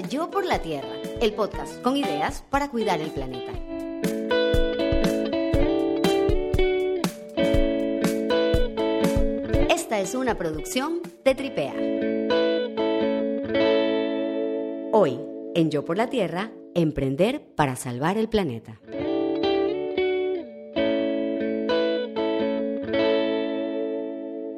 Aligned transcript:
Yo 0.00 0.30
por 0.30 0.46
la 0.46 0.60
Tierra, 0.60 0.88
el 1.20 1.34
podcast 1.34 1.82
con 1.82 1.96
ideas 1.96 2.42
para 2.48 2.70
cuidar 2.70 3.00
el 3.00 3.10
planeta. 3.10 3.52
Esta 9.68 10.00
es 10.00 10.14
una 10.14 10.36
producción 10.38 11.00
de 11.24 11.34
Tripea. 11.34 11.74
Hoy, 14.92 15.20
en 15.54 15.70
Yo 15.70 15.84
por 15.84 15.98
la 15.98 16.08
Tierra, 16.08 16.50
emprender 16.74 17.42
para 17.54 17.76
salvar 17.76 18.16
el 18.16 18.28
planeta. 18.28 18.81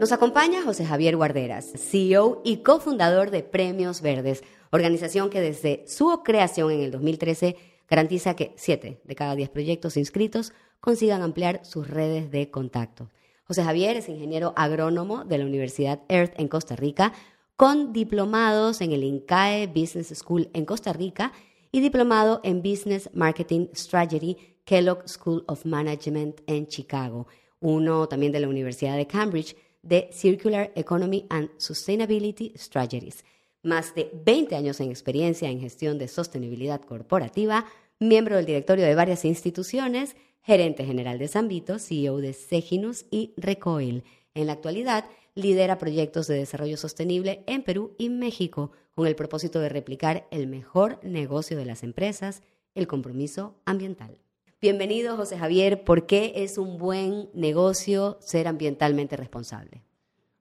Nos 0.05 0.13
acompaña 0.13 0.63
José 0.63 0.85
Javier 0.85 1.17
Guarderas, 1.17 1.73
CEO 1.77 2.43
y 2.45 2.59
cofundador 2.59 3.31
de 3.31 3.43
Premios 3.43 4.03
Verdes, 4.03 4.45
organización 4.71 5.31
que 5.31 5.41
desde 5.41 5.83
su 5.87 6.21
creación 6.23 6.71
en 6.73 6.81
el 6.81 6.91
2013 6.91 7.57
garantiza 7.89 8.37
que 8.37 8.53
7 8.55 9.01
de 9.03 9.15
cada 9.15 9.35
10 9.35 9.49
proyectos 9.49 9.97
inscritos 9.97 10.53
consigan 10.79 11.23
ampliar 11.23 11.65
sus 11.65 11.89
redes 11.89 12.31
de 12.31 12.51
contacto. 12.51 13.09
José 13.45 13.65
Javier 13.65 13.97
es 13.97 14.11
ingeniero 14.11 14.53
agrónomo 14.57 15.25
de 15.25 15.39
la 15.39 15.47
Universidad 15.47 16.03
Earth 16.11 16.39
en 16.39 16.49
Costa 16.49 16.77
Rica, 16.77 17.15
con 17.57 17.95
diplomados 17.95 18.83
en 18.83 18.93
el 18.93 19.05
INCAE 19.05 19.69
Business 19.69 20.09
School 20.15 20.51
en 20.53 20.67
Costa 20.67 20.93
Rica 20.93 21.33
y 21.73 21.81
diplomado 21.81 22.43
en 22.45 22.61
Business 22.61 23.09
Marketing 23.15 23.69
Strategy 23.75 24.37
Kellogg 24.67 25.09
School 25.09 25.45
of 25.47 25.65
Management 25.65 26.43
en 26.47 26.67
Chicago, 26.67 27.27
uno 27.61 28.07
también 28.07 28.33
de 28.33 28.41
la 28.41 28.49
Universidad 28.49 28.99
de 28.99 29.07
Cambridge 29.07 29.57
de 29.85 30.09
Circular 30.13 30.73
Economy 30.75 31.27
and 31.29 31.51
Sustainability 31.59 32.53
Strategies. 32.57 33.25
Más 33.63 33.95
de 33.95 34.11
20 34.25 34.57
años 34.57 34.81
en 34.81 34.91
experiencia 34.91 35.49
en 35.49 35.61
gestión 35.61 35.99
de 35.99 36.09
sostenibilidad 36.09 36.81
corporativa, 36.81 37.67
miembro 37.99 38.37
del 38.37 38.47
directorio 38.47 38.85
de 38.85 38.95
varias 38.95 39.25
instituciones, 39.25 40.17
gerente 40.43 40.85
general 40.85 41.19
de 41.19 41.29
Zambito, 41.29 41.79
CEO 41.79 42.19
de 42.19 42.33
Seginus 42.33 43.07
y 43.11 43.33
Recoil. 43.37 44.05
En 44.35 44.47
la 44.47 44.53
actualidad, 44.55 45.05
lidera 45.35 45.79
proyectos 45.79 46.27
de 46.27 46.37
desarrollo 46.37 46.77
sostenible 46.77 47.43
en 47.47 47.63
Perú 47.63 47.95
y 47.99 48.09
México 48.09 48.73
con 48.95 49.07
el 49.07 49.17
propósito 49.17 49.61
de 49.61 49.69
replicar 49.69 50.27
el 50.31 50.47
mejor 50.47 51.01
negocio 51.03 51.57
de 51.57 51.65
las 51.65 51.83
empresas, 51.83 52.43
el 52.75 52.87
compromiso 52.87 53.57
ambiental. 53.65 54.24
Bienvenido, 54.65 55.15
José 55.19 55.37
Javier. 55.37 55.85
¿Por 55.85 56.07
qué 56.07 56.33
es 56.37 56.57
un 56.57 56.79
buen 56.79 57.29
negocio 57.35 58.17
ser 58.23 58.49
ambientalmente 58.49 59.15
responsable? 59.15 59.83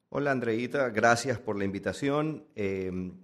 Hola, 0.07 0.31
Andreita. 0.31 0.91
Gracias 0.91 1.39
por 1.39 1.57
la 1.57 1.65
invitación. 1.65 2.45
Em, 2.55 3.15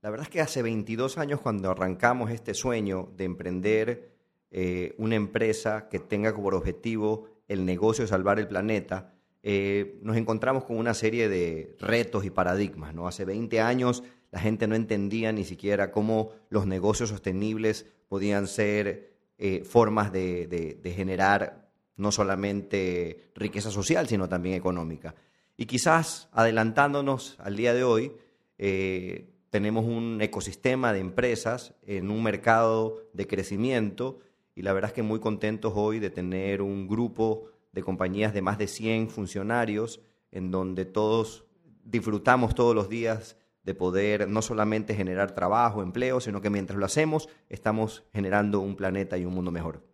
la 0.00 0.08
verdad 0.08 0.24
es 0.24 0.30
que 0.30 0.40
hace 0.40 0.62
22 0.62 1.18
años 1.18 1.42
cuando 1.42 1.70
arrancamos 1.70 2.30
este 2.30 2.54
sueño 2.54 3.12
de 3.14 3.24
emprender 3.24 4.14
eh, 4.50 4.94
una 4.96 5.16
empresa 5.16 5.90
que 5.90 5.98
tenga 5.98 6.32
como 6.32 6.48
objetivo 6.48 7.26
el 7.46 7.66
negocio 7.66 8.04
de 8.04 8.08
salvar 8.08 8.38
el 8.38 8.48
planeta, 8.48 9.12
eh, 9.42 9.98
nos 10.00 10.16
encontramos 10.16 10.64
con 10.64 10.78
una 10.78 10.94
serie 10.94 11.28
de 11.28 11.76
retos 11.78 12.24
y 12.24 12.30
paradigmas. 12.30 12.94
¿no? 12.94 13.06
Hace 13.06 13.26
20 13.26 13.60
años 13.60 14.02
la 14.30 14.40
gente 14.40 14.66
no 14.66 14.76
entendía 14.76 15.30
ni 15.30 15.44
siquiera 15.44 15.90
cómo 15.90 16.30
los 16.48 16.66
negocios 16.66 17.10
sostenibles 17.10 17.84
podían 18.08 18.46
ser 18.46 19.11
eh, 19.44 19.64
formas 19.64 20.12
de, 20.12 20.92
generar 20.94 21.68
no 21.96 22.12
solamente 22.12 23.32
riqueza 23.34 23.72
social, 23.72 24.06
sino 24.06 24.28
también 24.28 24.54
económica. 24.54 25.16
Y 25.56 25.66
quizás 25.66 26.28
adelantándonos 26.30 27.40
al 27.40 27.56
día 27.56 27.74
de 27.74 27.82
hoy, 27.82 28.12
eh, 28.58 29.34
tenemos 29.50 29.84
un 29.84 30.22
ecosistema 30.22 30.92
de 30.92 31.00
empresas 31.00 31.74
en 31.82 32.12
un 32.12 32.22
mercado 32.22 33.02
de 33.14 33.26
crecimiento 33.26 34.20
y 34.54 34.62
la 34.62 34.72
verdad 34.74 34.90
es 34.90 34.94
que 34.94 35.02
muy 35.02 35.18
contentos 35.18 35.72
hoy 35.74 35.98
de 35.98 36.10
tener 36.10 36.62
un 36.62 36.86
grupo 36.86 37.46
de 37.72 37.82
compañías 37.82 38.32
de 38.32 38.42
más 38.42 38.58
de 38.58 38.68
100 38.68 39.10
funcionarios 39.10 40.00
en 40.30 40.52
donde 40.52 40.84
todos 40.84 41.46
disfrutamos 41.82 42.54
todos 42.54 42.76
los 42.76 42.88
días 42.88 43.36
de 43.64 43.74
poder 43.74 44.28
no 44.28 44.42
solamente 44.42 44.94
generar 44.94 45.34
trabajo, 45.34 45.82
empleo, 45.82 46.20
sino 46.20 46.40
que 46.40 46.50
mientras 46.50 46.78
lo 46.78 46.86
hacemos 46.86 47.28
estamos 47.48 48.04
generando 48.12 48.60
un 48.60 48.76
planeta 48.76 49.16
y 49.18 49.24
un 49.24 49.34
mundo 49.34 49.50
mejor. 49.50 49.84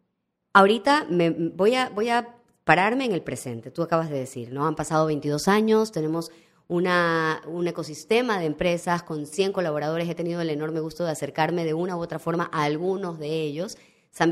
Ahorita 0.54 1.06
me 1.10 1.30
voy 1.30 1.74
a, 1.74 1.90
voy 1.90 2.08
a 2.08 2.36
pararme 2.64 3.04
en 3.04 3.12
el 3.12 3.22
presente. 3.22 3.70
Tú 3.70 3.82
acabas 3.82 4.10
de 4.10 4.18
decir, 4.18 4.52
¿no? 4.52 4.66
Han 4.66 4.74
pasado 4.74 5.06
22 5.06 5.48
años, 5.48 5.92
tenemos 5.92 6.30
una, 6.66 7.42
un 7.46 7.66
ecosistema 7.66 8.38
de 8.38 8.46
empresas 8.46 9.02
con 9.02 9.26
100 9.26 9.52
colaboradores. 9.52 10.08
He 10.08 10.14
tenido 10.14 10.40
el 10.40 10.50
enorme 10.50 10.80
gusto 10.80 11.04
de 11.04 11.10
acercarme 11.10 11.64
de 11.64 11.74
una 11.74 11.96
u 11.96 12.00
otra 12.00 12.18
forma 12.18 12.50
a 12.52 12.64
algunos 12.64 13.18
de 13.18 13.42
ellos. 13.42 13.78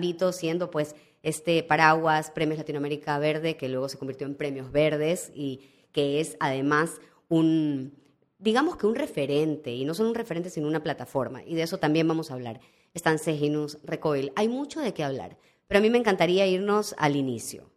Vito 0.01 0.33
siendo 0.33 0.71
pues 0.71 0.97
este 1.23 1.63
paraguas 1.63 2.31
Premios 2.31 2.59
Latinoamérica 2.59 3.19
Verde, 3.19 3.57
que 3.57 3.69
luego 3.69 3.89
se 3.89 3.99
convirtió 3.99 4.27
en 4.27 4.35
Premios 4.35 4.73
Verdes 4.73 5.31
y 5.35 5.61
que 5.93 6.21
es 6.21 6.37
además 6.41 7.01
un, 7.29 7.95
digamos 8.39 8.77
que 8.77 8.87
un 8.87 8.95
referente, 8.95 9.73
y 9.73 9.85
no 9.85 9.95
son 9.95 10.07
un 10.07 10.15
referente 10.15 10.51
sino 10.51 10.69
una 10.69 10.83
plataforma, 10.83 11.43
y 11.43 11.55
de 11.55 11.63
eso 11.63 11.79
también 11.79 12.07
vamos 12.09 12.31
a 12.31 12.35
hablar. 12.35 12.61
Están 12.95 13.19
Seginus, 13.19 13.79
Recoil, 13.85 14.33
hay 14.37 14.49
mucho 14.49 14.81
de 14.81 14.95
qué 14.95 15.05
hablar, 15.05 15.37
pero 15.67 15.79
a 15.79 15.83
mí 15.83 15.91
me 15.91 15.99
encantaría 15.99 16.47
irnos 16.47 16.95
al 16.99 17.17
inicio. 17.17 17.71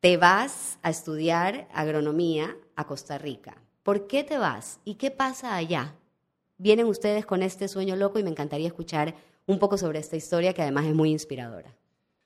Te 0.00 0.16
vas 0.16 0.78
a 0.82 0.90
estudiar 0.90 1.68
agronomía 1.72 2.56
a 2.76 2.86
Costa 2.86 3.18
Rica. 3.18 3.60
¿Por 3.82 4.06
qué 4.06 4.22
te 4.22 4.38
vas? 4.38 4.80
¿Y 4.84 4.94
qué 4.94 5.10
pasa 5.10 5.56
allá? 5.56 5.96
Vienen 6.56 6.86
ustedes 6.86 7.26
con 7.26 7.42
este 7.42 7.68
sueño 7.68 7.96
loco 7.96 8.18
y 8.18 8.22
me 8.22 8.30
encantaría 8.30 8.66
escuchar 8.66 9.14
un 9.46 9.58
poco 9.58 9.78
sobre 9.78 9.98
esta 9.98 10.16
historia 10.16 10.52
que 10.52 10.62
además 10.62 10.86
es 10.86 10.94
muy 10.94 11.10
inspiradora. 11.10 11.74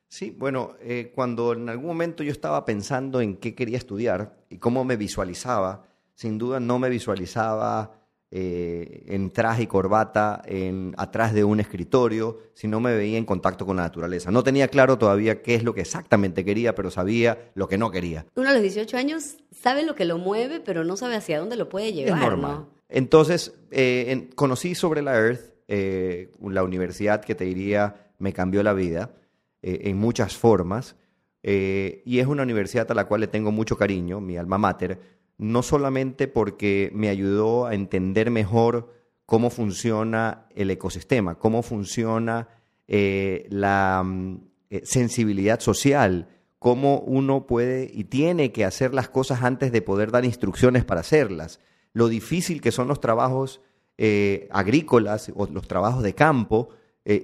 Sí, 0.08 0.30
bueno, 0.30 0.74
eh, 0.80 1.12
cuando 1.14 1.54
en 1.54 1.68
algún 1.70 1.86
momento 1.86 2.22
yo 2.22 2.32
estaba 2.32 2.66
pensando 2.66 3.22
en 3.22 3.36
qué 3.36 3.54
quería 3.54 3.78
estudiar 3.78 4.36
y 4.50 4.58
cómo 4.58 4.84
me 4.84 4.96
visualizaba, 4.96 5.86
sin 6.14 6.38
duda 6.38 6.60
no 6.60 6.78
me 6.78 6.88
visualizaba 6.88 8.02
eh, 8.34 9.04
en 9.08 9.30
traje 9.30 9.64
y 9.64 9.66
corbata 9.66 10.40
en, 10.46 10.94
atrás 10.96 11.34
de 11.34 11.44
un 11.44 11.60
escritorio, 11.60 12.38
sino 12.54 12.80
me 12.80 12.96
veía 12.96 13.18
en 13.18 13.26
contacto 13.26 13.66
con 13.66 13.76
la 13.76 13.82
naturaleza. 13.82 14.30
No 14.30 14.42
tenía 14.42 14.68
claro 14.68 14.96
todavía 14.96 15.42
qué 15.42 15.54
es 15.54 15.64
lo 15.64 15.74
que 15.74 15.82
exactamente 15.82 16.42
quería, 16.42 16.74
pero 16.74 16.90
sabía 16.90 17.50
lo 17.54 17.68
que 17.68 17.76
no 17.76 17.90
quería. 17.90 18.24
Uno 18.34 18.48
a 18.48 18.54
los 18.54 18.62
18 18.62 18.96
años 18.96 19.36
sabe 19.50 19.82
lo 19.82 19.94
que 19.94 20.06
lo 20.06 20.16
mueve, 20.16 20.60
pero 20.60 20.82
no 20.82 20.96
sabe 20.96 21.16
hacia 21.16 21.40
dónde 21.40 21.56
lo 21.56 21.68
puede 21.68 21.92
llevar. 21.92 22.22
Es 22.22 22.24
normal. 22.26 22.64
Entonces, 22.88 23.52
eh, 23.70 24.30
conocí 24.34 24.74
sobre 24.74 25.02
la 25.02 25.14
Earth, 25.14 25.52
eh, 25.68 26.32
la 26.40 26.62
universidad 26.62 27.22
que 27.22 27.34
te 27.34 27.44
diría 27.44 28.12
me 28.18 28.32
cambió 28.32 28.62
la 28.62 28.72
vida 28.72 29.10
en 29.60 29.98
muchas 29.98 30.36
formas, 30.36 30.96
y 31.42 32.18
es 32.18 32.26
una 32.26 32.42
universidad 32.44 32.90
a 32.90 32.94
la 32.94 33.06
cual 33.06 33.20
le 33.20 33.26
tengo 33.26 33.52
mucho 33.52 33.76
cariño, 33.76 34.20
mi 34.20 34.36
alma 34.36 34.58
mater, 34.58 34.98
no 35.42 35.64
solamente 35.64 36.28
porque 36.28 36.92
me 36.94 37.08
ayudó 37.08 37.66
a 37.66 37.74
entender 37.74 38.30
mejor 38.30 38.94
cómo 39.26 39.50
funciona 39.50 40.46
el 40.54 40.70
ecosistema, 40.70 41.34
cómo 41.34 41.64
funciona 41.64 42.48
eh, 42.86 43.46
la 43.50 44.02
mm, 44.04 44.40
eh, 44.70 44.82
sensibilidad 44.84 45.58
social, 45.58 46.28
cómo 46.60 47.00
uno 47.00 47.48
puede 47.48 47.90
y 47.92 48.04
tiene 48.04 48.52
que 48.52 48.64
hacer 48.64 48.94
las 48.94 49.08
cosas 49.08 49.42
antes 49.42 49.72
de 49.72 49.82
poder 49.82 50.12
dar 50.12 50.24
instrucciones 50.24 50.84
para 50.84 51.00
hacerlas, 51.00 51.58
lo 51.92 52.06
difícil 52.06 52.60
que 52.60 52.70
son 52.70 52.86
los 52.86 53.00
trabajos 53.00 53.60
eh, 53.98 54.48
agrícolas 54.52 55.32
o 55.34 55.46
los 55.46 55.66
trabajos 55.66 56.04
de 56.04 56.14
campo, 56.14 56.68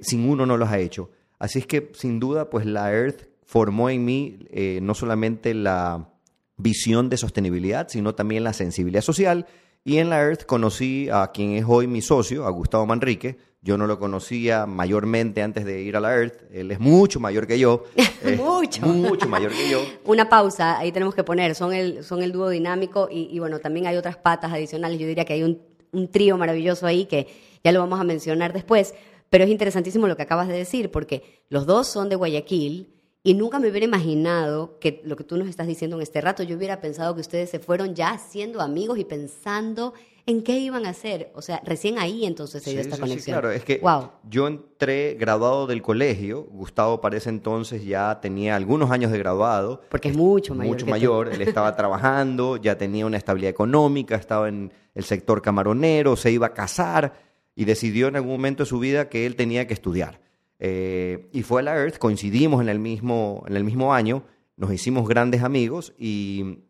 sin 0.02 0.28
uno 0.28 0.44
no 0.44 0.56
los 0.56 0.70
ha 0.70 0.80
hecho. 0.80 1.12
Así 1.38 1.60
es 1.60 1.66
que 1.68 1.92
sin 1.94 2.18
duda, 2.18 2.50
pues 2.50 2.66
la 2.66 2.92
Earth 2.92 3.28
formó 3.44 3.90
en 3.90 4.04
mí 4.04 4.40
no 4.82 4.92
solamente 4.94 5.54
la 5.54 6.17
visión 6.58 7.08
de 7.08 7.16
sostenibilidad, 7.16 7.88
sino 7.88 8.14
también 8.14 8.44
la 8.44 8.52
sensibilidad 8.52 9.02
social. 9.02 9.46
Y 9.84 9.98
en 9.98 10.10
la 10.10 10.20
Earth 10.20 10.44
conocí 10.44 11.08
a 11.08 11.30
quien 11.32 11.52
es 11.52 11.64
hoy 11.66 11.86
mi 11.86 12.02
socio, 12.02 12.46
a 12.46 12.50
Gustavo 12.50 12.84
Manrique. 12.84 13.38
Yo 13.62 13.78
no 13.78 13.86
lo 13.86 13.98
conocía 13.98 14.66
mayormente 14.66 15.42
antes 15.42 15.64
de 15.64 15.82
ir 15.82 15.96
a 15.96 16.00
la 16.00 16.14
Earth. 16.14 16.42
Él 16.52 16.70
es 16.70 16.78
mucho 16.78 17.20
mayor 17.20 17.46
que 17.46 17.58
yo. 17.58 17.84
mucho. 18.36 18.86
Mucho 18.86 19.28
mayor 19.28 19.52
que 19.52 19.70
yo. 19.70 19.80
Una 20.04 20.28
pausa, 20.28 20.78
ahí 20.78 20.92
tenemos 20.92 21.14
que 21.14 21.24
poner. 21.24 21.54
Son 21.54 21.72
el, 21.72 22.04
son 22.04 22.22
el 22.22 22.32
dúo 22.32 22.50
dinámico 22.50 23.08
y, 23.10 23.38
bueno, 23.38 23.60
también 23.60 23.86
hay 23.86 23.96
otras 23.96 24.16
patas 24.16 24.52
adicionales. 24.52 24.98
Yo 24.98 25.06
diría 25.06 25.24
que 25.24 25.32
hay 25.32 25.42
un, 25.42 25.60
un 25.92 26.08
trío 26.08 26.36
maravilloso 26.36 26.86
ahí 26.86 27.06
que 27.06 27.26
ya 27.64 27.72
lo 27.72 27.80
vamos 27.80 28.00
a 28.00 28.04
mencionar 28.04 28.52
después. 28.52 28.94
Pero 29.30 29.44
es 29.44 29.50
interesantísimo 29.50 30.06
lo 30.06 30.16
que 30.16 30.22
acabas 30.22 30.48
de 30.48 30.54
decir, 30.54 30.90
porque 30.90 31.42
los 31.48 31.66
dos 31.66 31.86
son 31.86 32.08
de 32.08 32.16
Guayaquil 32.16 32.97
y 33.22 33.34
nunca 33.34 33.58
me 33.58 33.68
hubiera 33.68 33.84
imaginado 33.84 34.78
que 34.78 35.00
lo 35.04 35.16
que 35.16 35.24
tú 35.24 35.36
nos 35.36 35.48
estás 35.48 35.66
diciendo 35.66 35.96
en 35.96 36.02
este 36.02 36.20
rato, 36.20 36.42
yo 36.42 36.56
hubiera 36.56 36.80
pensado 36.80 37.14
que 37.14 37.20
ustedes 37.20 37.50
se 37.50 37.58
fueron 37.58 37.94
ya 37.94 38.16
siendo 38.18 38.60
amigos 38.60 38.98
y 38.98 39.04
pensando 39.04 39.92
en 40.24 40.42
qué 40.42 40.58
iban 40.58 40.84
a 40.84 40.90
hacer. 40.90 41.32
O 41.34 41.40
sea, 41.40 41.60
recién 41.64 41.98
ahí 41.98 42.26
entonces 42.26 42.62
se 42.62 42.70
dio 42.70 42.80
esta 42.80 42.98
conexión. 42.98 43.24
Sí, 43.24 43.30
claro, 43.32 43.50
es 43.50 43.64
que 43.64 43.80
yo 44.28 44.46
entré 44.46 45.14
graduado 45.14 45.66
del 45.66 45.80
colegio, 45.80 46.44
Gustavo 46.50 47.00
para 47.00 47.16
ese 47.16 47.30
entonces 47.30 47.84
ya 47.84 48.20
tenía 48.20 48.54
algunos 48.54 48.90
años 48.90 49.10
de 49.10 49.18
graduado. 49.18 49.80
Porque 49.88 50.10
es 50.10 50.16
mucho 50.16 50.54
mayor. 50.54 50.74
Mucho 50.74 50.86
mayor, 50.86 51.28
él 51.32 51.40
estaba 51.40 51.74
trabajando, 51.76 52.58
ya 52.58 52.76
tenía 52.76 53.06
una 53.06 53.16
estabilidad 53.16 53.50
económica, 53.50 54.16
estaba 54.16 54.50
en 54.50 54.70
el 54.94 55.04
sector 55.04 55.40
camaronero, 55.40 56.14
se 56.14 56.30
iba 56.30 56.48
a 56.48 56.54
casar 56.54 57.14
y 57.54 57.64
decidió 57.64 58.08
en 58.08 58.16
algún 58.16 58.32
momento 58.32 58.64
de 58.64 58.68
su 58.68 58.78
vida 58.78 59.08
que 59.08 59.24
él 59.24 59.34
tenía 59.34 59.66
que 59.66 59.72
estudiar. 59.74 60.20
Eh, 60.58 61.28
y 61.32 61.42
fue 61.42 61.60
a 61.60 61.64
la 61.64 61.76
Earth, 61.76 61.98
coincidimos 61.98 62.60
en 62.60 62.68
el 62.68 62.78
mismo, 62.78 63.44
en 63.46 63.56
el 63.56 63.64
mismo 63.64 63.94
año, 63.94 64.24
nos 64.56 64.72
hicimos 64.72 65.08
grandes 65.08 65.42
amigos 65.42 65.94
y 65.98 66.64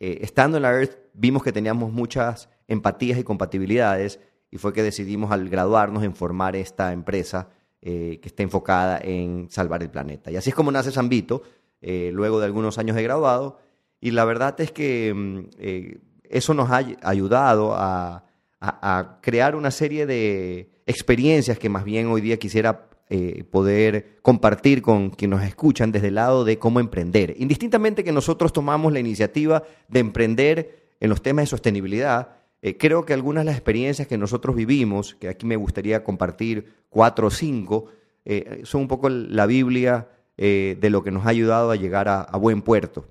eh, 0.00 0.18
estando 0.22 0.56
en 0.56 0.62
la 0.62 0.72
Earth 0.72 0.96
vimos 1.12 1.42
que 1.42 1.52
teníamos 1.52 1.92
muchas 1.92 2.48
empatías 2.66 3.18
y 3.18 3.24
compatibilidades 3.24 4.20
y 4.50 4.56
fue 4.56 4.72
que 4.72 4.82
decidimos 4.82 5.30
al 5.30 5.48
graduarnos 5.48 6.04
en 6.04 6.14
formar 6.14 6.56
esta 6.56 6.92
empresa 6.92 7.50
eh, 7.82 8.18
que 8.22 8.28
está 8.28 8.42
enfocada 8.42 8.98
en 9.02 9.50
salvar 9.50 9.82
el 9.82 9.90
planeta. 9.90 10.30
Y 10.30 10.36
así 10.36 10.50
es 10.50 10.56
como 10.56 10.72
nace 10.72 10.90
Zambito, 10.90 11.42
luego 11.80 12.40
de 12.40 12.46
algunos 12.46 12.78
años 12.78 12.96
de 12.96 13.02
graduado, 13.02 13.58
y 14.00 14.10
la 14.10 14.24
verdad 14.24 14.60
es 14.60 14.72
que 14.72 15.12
mm, 15.14 15.48
eso 16.24 16.54
nos 16.54 16.70
ha 16.70 16.82
ayudado 17.02 17.74
a, 17.74 18.24
a, 18.60 19.18
crear 19.22 19.54
una 19.54 19.70
serie 19.70 20.06
de 20.06 20.70
experiencias 20.86 21.58
que 21.58 21.68
más 21.68 21.84
bien 21.84 22.08
hoy 22.08 22.20
día 22.20 22.38
quisiera 22.38 22.88
eh, 23.10 23.44
poder 23.50 24.18
compartir 24.20 24.82
con 24.82 25.10
quienes 25.10 25.38
nos 25.38 25.48
escuchan 25.48 25.92
desde 25.92 26.08
el 26.08 26.16
lado 26.16 26.44
de 26.44 26.58
cómo 26.58 26.78
emprender. 26.78 27.34
Indistintamente 27.38 28.04
que 28.04 28.12
nosotros 28.12 28.52
tomamos 28.52 28.92
la 28.92 29.00
iniciativa 29.00 29.62
de 29.88 30.00
emprender 30.00 30.90
en 31.00 31.08
los 31.08 31.22
temas 31.22 31.44
de 31.44 31.46
sostenibilidad, 31.46 32.36
eh, 32.60 32.76
creo 32.76 33.06
que 33.06 33.14
algunas 33.14 33.42
de 33.42 33.46
las 33.46 33.54
experiencias 33.54 34.08
que 34.08 34.18
nosotros 34.18 34.54
vivimos, 34.54 35.14
que 35.14 35.28
aquí 35.28 35.46
me 35.46 35.56
gustaría 35.56 36.04
compartir 36.04 36.72
cuatro 36.90 37.28
o 37.28 37.30
cinco, 37.30 37.86
eh, 38.24 38.60
son 38.64 38.82
un 38.82 38.88
poco 38.88 39.08
la 39.08 39.46
Biblia 39.46 40.08
de 40.36 40.90
lo 40.90 41.02
que 41.02 41.10
nos 41.10 41.26
ha 41.26 41.30
ayudado 41.30 41.72
a 41.72 41.76
llegar 41.76 42.08
a 42.08 42.36
buen 42.36 42.62
puerto. 42.62 43.04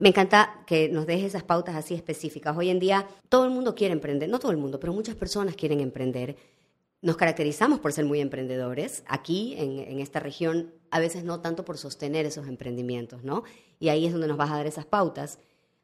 Me 0.00 0.08
encanta 0.08 0.62
que 0.66 0.88
nos 0.88 1.06
dejes 1.06 1.26
esas 1.26 1.42
pautas 1.42 1.76
así 1.76 1.94
específicas. 1.94 2.56
Hoy 2.56 2.70
en 2.70 2.78
día 2.78 3.06
todo 3.28 3.44
el 3.44 3.50
mundo 3.50 3.74
quiere 3.74 3.92
emprender, 3.92 4.30
no 4.30 4.38
todo 4.38 4.50
el 4.50 4.56
mundo, 4.56 4.80
pero 4.80 4.94
muchas 4.94 5.14
personas 5.14 5.56
quieren 5.56 5.80
emprender. 5.80 6.36
Nos 7.02 7.16
caracterizamos 7.16 7.80
por 7.80 7.92
ser 7.92 8.04
muy 8.04 8.20
emprendedores. 8.20 9.02
Aquí, 9.06 9.54
en, 9.56 10.00
esta 10.00 10.20
región, 10.20 10.74
a 10.90 11.00
veces 11.00 11.24
no 11.24 11.40
tanto 11.40 11.64
por 11.64 11.78
sostener 11.78 12.26
esos 12.26 12.46
emprendimientos, 12.46 13.24
¿no? 13.24 13.42
Y 13.78 13.88
ahí 13.88 14.04
es 14.04 14.12
donde 14.12 14.28
nos 14.28 14.36
vas 14.36 14.50
a 14.50 14.56
dar 14.56 14.66
esas 14.66 14.84
pautas. 14.84 15.38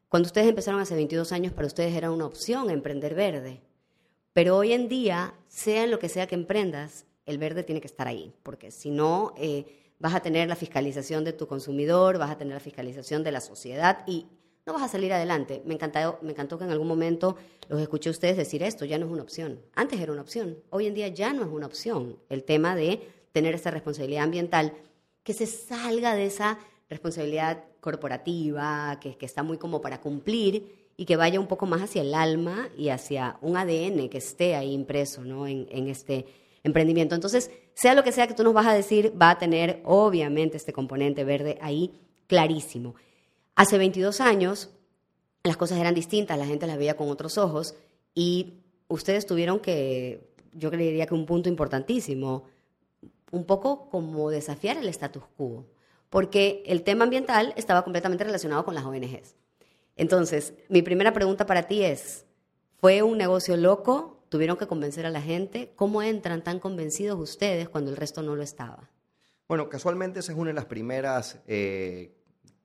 Cuando 0.08 0.26
ustedes 0.26 0.46
empezaron 0.46 0.80
hace 0.80 0.94
22 0.94 1.32
años, 1.32 1.52
para 1.52 1.66
ustedes 1.66 1.94
era 1.94 2.10
una 2.10 2.26
opción 2.26 2.70
emprender 2.70 3.14
verde. 3.14 3.62
Pero 4.34 4.58
hoy 4.58 4.74
en 4.74 4.88
día, 4.88 5.34
sea 5.48 5.84
en 5.84 5.90
lo 5.90 5.98
que 5.98 6.10
sea 6.10 6.26
que 6.26 6.34
emprendas, 6.34 7.06
el 7.24 7.38
verde 7.38 7.62
tiene 7.62 7.80
que 7.80 7.86
estar 7.86 8.06
ahí, 8.06 8.34
porque 8.42 8.70
si 8.70 8.90
no, 8.90 9.32
eh, 9.38 9.64
vas 9.98 10.14
a 10.14 10.20
tener 10.20 10.48
la 10.48 10.56
fiscalización 10.56 11.24
de 11.24 11.32
tu 11.32 11.46
consumidor, 11.46 12.18
vas 12.18 12.30
a 12.30 12.38
tener 12.38 12.54
la 12.54 12.60
fiscalización 12.60 13.24
de 13.24 13.32
la 13.32 13.40
sociedad 13.40 14.04
y 14.06 14.26
no 14.66 14.72
vas 14.72 14.82
a 14.82 14.88
salir 14.88 15.12
adelante. 15.12 15.62
Me 15.64 15.74
encantó, 15.74 16.18
me 16.22 16.32
encantó 16.32 16.58
que 16.58 16.64
en 16.64 16.70
algún 16.70 16.88
momento 16.88 17.36
los 17.68 17.80
escuché 17.80 18.08
a 18.08 18.12
ustedes 18.12 18.36
decir 18.36 18.64
esto, 18.64 18.84
ya 18.84 18.98
no 18.98 19.06
es 19.06 19.12
una 19.12 19.22
opción. 19.22 19.60
Antes 19.76 20.00
era 20.00 20.10
una 20.10 20.22
opción, 20.22 20.58
hoy 20.70 20.86
en 20.86 20.94
día 20.94 21.06
ya 21.08 21.32
no 21.32 21.42
es 21.42 21.48
una 21.48 21.66
opción 21.66 22.18
el 22.28 22.42
tema 22.42 22.74
de 22.74 23.08
tener 23.30 23.54
esa 23.54 23.70
responsabilidad 23.70 24.24
ambiental, 24.24 24.72
que 25.22 25.34
se 25.34 25.46
salga 25.46 26.14
de 26.16 26.26
esa 26.26 26.58
responsabilidad 26.88 27.64
corporativa, 27.80 28.98
que, 29.00 29.16
está 29.20 29.44
muy 29.44 29.56
como 29.56 29.80
para 29.80 30.00
cumplir 30.00 30.90
y 30.96 31.04
que 31.04 31.16
vaya 31.16 31.38
un 31.38 31.46
poco 31.46 31.66
más 31.66 31.82
hacia 31.82 32.02
el 32.02 32.14
alma 32.14 32.68
y 32.76 32.88
hacia 32.88 33.38
un 33.42 33.56
ADN 33.56 34.08
que 34.08 34.18
esté 34.18 34.56
ahí 34.56 34.72
impreso 34.72 35.22
¿no? 35.22 35.46
en, 35.46 35.68
en 35.70 35.88
este 35.88 36.26
emprendimiento. 36.64 37.14
Entonces, 37.14 37.52
sea 37.74 37.94
lo 37.94 38.02
que 38.02 38.10
sea 38.10 38.26
que 38.26 38.34
tú 38.34 38.42
nos 38.42 38.54
vas 38.54 38.66
a 38.66 38.74
decir, 38.74 39.12
va 39.20 39.30
a 39.30 39.38
tener 39.38 39.80
obviamente 39.84 40.56
este 40.56 40.72
componente 40.72 41.22
verde 41.22 41.58
ahí 41.60 42.00
clarísimo. 42.26 42.96
Hace 43.56 43.78
22 43.78 44.20
años 44.20 44.70
las 45.42 45.56
cosas 45.56 45.78
eran 45.78 45.94
distintas, 45.94 46.38
la 46.38 46.46
gente 46.46 46.66
las 46.66 46.78
veía 46.78 46.96
con 46.96 47.10
otros 47.10 47.38
ojos 47.38 47.74
y 48.14 48.54
ustedes 48.88 49.26
tuvieron 49.26 49.58
que, 49.58 50.32
yo 50.52 50.70
creería 50.70 51.06
que 51.06 51.14
un 51.14 51.26
punto 51.26 51.48
importantísimo, 51.48 52.44
un 53.32 53.44
poco 53.44 53.88
como 53.88 54.30
desafiar 54.30 54.76
el 54.76 54.88
status 54.88 55.24
quo, 55.36 55.66
porque 56.10 56.62
el 56.66 56.82
tema 56.82 57.04
ambiental 57.04 57.52
estaba 57.56 57.82
completamente 57.82 58.24
relacionado 58.24 58.64
con 58.64 58.74
las 58.74 58.84
ONGs. 58.84 59.34
Entonces, 59.96 60.54
mi 60.68 60.82
primera 60.82 61.12
pregunta 61.12 61.46
para 61.46 61.64
ti 61.64 61.82
es, 61.82 62.24
¿fue 62.78 63.02
un 63.02 63.18
negocio 63.18 63.56
loco? 63.56 64.16
tuvieron 64.28 64.56
que 64.56 64.66
convencer 64.66 65.06
a 65.06 65.10
la 65.10 65.22
gente. 65.22 65.72
¿Cómo 65.76 66.02
entran 66.02 66.42
tan 66.42 66.58
convencidos 66.58 67.18
ustedes 67.18 67.68
cuando 67.68 67.90
el 67.90 67.96
resto 67.96 68.22
no 68.22 68.36
lo 68.36 68.42
estaba? 68.42 68.90
Bueno, 69.48 69.68
casualmente 69.68 70.20
esa 70.20 70.32
es 70.32 70.38
una 70.38 70.48
de 70.48 70.54
las 70.54 70.66
primeras, 70.66 71.38
eh, 71.46 72.12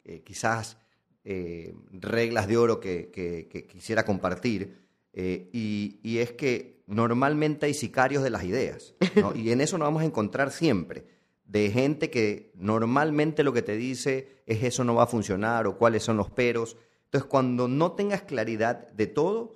eh, 0.04 0.22
quizás, 0.24 0.78
eh, 1.24 1.74
reglas 1.92 2.48
de 2.48 2.58
oro 2.58 2.80
que, 2.80 3.68
quisiera 3.70 4.06
compartir. 4.06 4.80
Y, 5.14 6.18
es 6.18 6.32
que 6.34 6.84
normalmente 6.88 7.66
hay 7.66 7.74
sicarios 7.74 8.24
de 8.24 8.30
las 8.30 8.44
ideas. 8.44 8.96
y 9.36 9.52
en 9.52 9.62
eso 9.62 9.78
nos 9.78 9.88
vamos 9.88 10.02
a 10.02 10.06
encontrar 10.06 10.52
siempre. 10.52 11.06
De 11.46 11.70
gente 11.70 12.10
que 12.10 12.52
normalmente 12.56 13.44
lo 13.44 13.52
que 13.52 13.62
te 13.62 13.76
dice 13.76 14.42
es 14.46 14.64
eso 14.64 14.84
no 14.84 14.96
va 14.96 15.04
a 15.04 15.08
funcionar 15.08 15.68
o 15.68 15.78
cuáles 15.78 16.04
son 16.04 16.18
los 16.18 16.30
peros. 16.30 16.78
Entonces, 17.06 17.30
cuando 17.30 17.68
no 17.68 17.92
tengas 17.92 18.22
claridad 18.22 18.88
de 18.92 19.08
todo, 19.08 19.56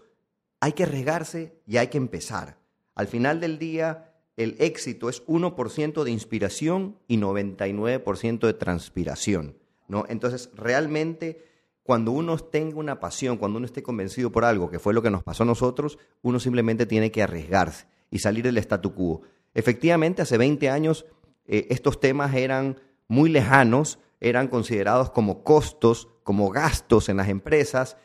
hay 0.59 0.73
que 0.73 0.85
regarse 0.85 1.61
y 1.65 1.77
hay 1.77 1.87
que 1.87 1.97
empezar. 1.97 2.57
Al 2.95 3.07
final 3.07 3.39
del 3.39 3.59
día, 3.59 4.13
el 4.35 4.55
éxito 4.59 5.09
es 5.09 5.25
1% 5.25 6.03
de 6.03 6.11
inspiración 6.11 6.97
y 7.07 7.17
99% 7.17 8.39
de 8.39 8.53
transpiración. 8.53 9.57
¿no? 9.87 10.05
Entonces, 10.09 10.49
realmente, 10.55 11.45
cuando 11.85 12.11
uno 12.11 12.35
tenga 12.39 12.77
una 12.77 12.99
pasión, 12.99 13.37
cuando 13.37 13.57
uno 13.57 13.67
esté 13.67 13.83
convencido 13.83 14.31
por 14.31 14.43
algo, 14.43 14.71
que 14.71 14.79
fue 14.79 14.91
lo 14.95 15.03
que 15.03 15.11
nos 15.11 15.21
pasó 15.21 15.43
a 15.43 15.45
nosotros, 15.45 15.99
uno 16.23 16.39
simplemente 16.39 16.87
tiene 16.87 17.11
que 17.11 17.21
arriesgarse 17.21 17.85
y 18.09 18.17
salir 18.17 18.43
del 18.43 18.57
statu 18.57 18.95
quo. 18.95 19.21
Efectivamente, 19.53 20.23
hace 20.23 20.39
20 20.39 20.67
años 20.67 21.05
eh, 21.45 21.67
estos 21.69 21.99
temas 21.99 22.33
eran 22.33 22.81
muy 23.07 23.29
lejanos, 23.29 23.99
eran 24.19 24.47
considerados 24.47 25.11
como 25.11 25.43
costos, 25.43 26.07
como 26.23 26.49
gastos 26.49 27.07
en 27.07 27.17
las 27.17 27.29
empresas, 27.29 27.97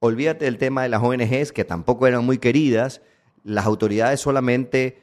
olvídate 0.00 0.46
del 0.46 0.58
tema 0.58 0.82
de 0.82 0.88
las 0.88 1.00
ONGs, 1.00 1.52
que 1.52 1.64
tampoco 1.64 2.08
eran 2.08 2.26
muy 2.26 2.38
queridas, 2.38 3.02
las 3.44 3.66
autoridades 3.66 4.18
solamente 4.18 5.00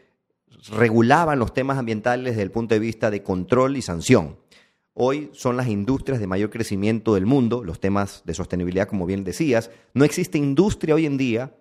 regulaban 0.72 1.40
los 1.40 1.54
temas 1.54 1.78
ambientales 1.78 2.34
desde 2.34 2.44
el 2.44 2.52
punto 2.52 2.76
de 2.76 2.80
vista 2.80 3.12
de 3.12 3.24
control 3.24 3.78
y 3.78 3.82
sanción. 3.82 4.40
Hoy 5.02 5.30
son 5.32 5.56
las 5.56 5.70
industrias 5.70 6.20
de 6.20 6.28
mayor 6.28 6.50
crecimiento 6.50 7.14
del 7.14 7.26
mundo, 7.26 7.64
los 7.64 7.80
temas 7.80 8.22
de 8.26 8.34
sostenibilidad, 8.34 8.86
como 8.86 9.06
bien 9.06 9.24
decías. 9.24 9.72
No 9.94 10.04
existe 10.04 10.38
industria 10.38 10.94
hoy 10.94 11.06
en 11.06 11.16
día 11.16 11.56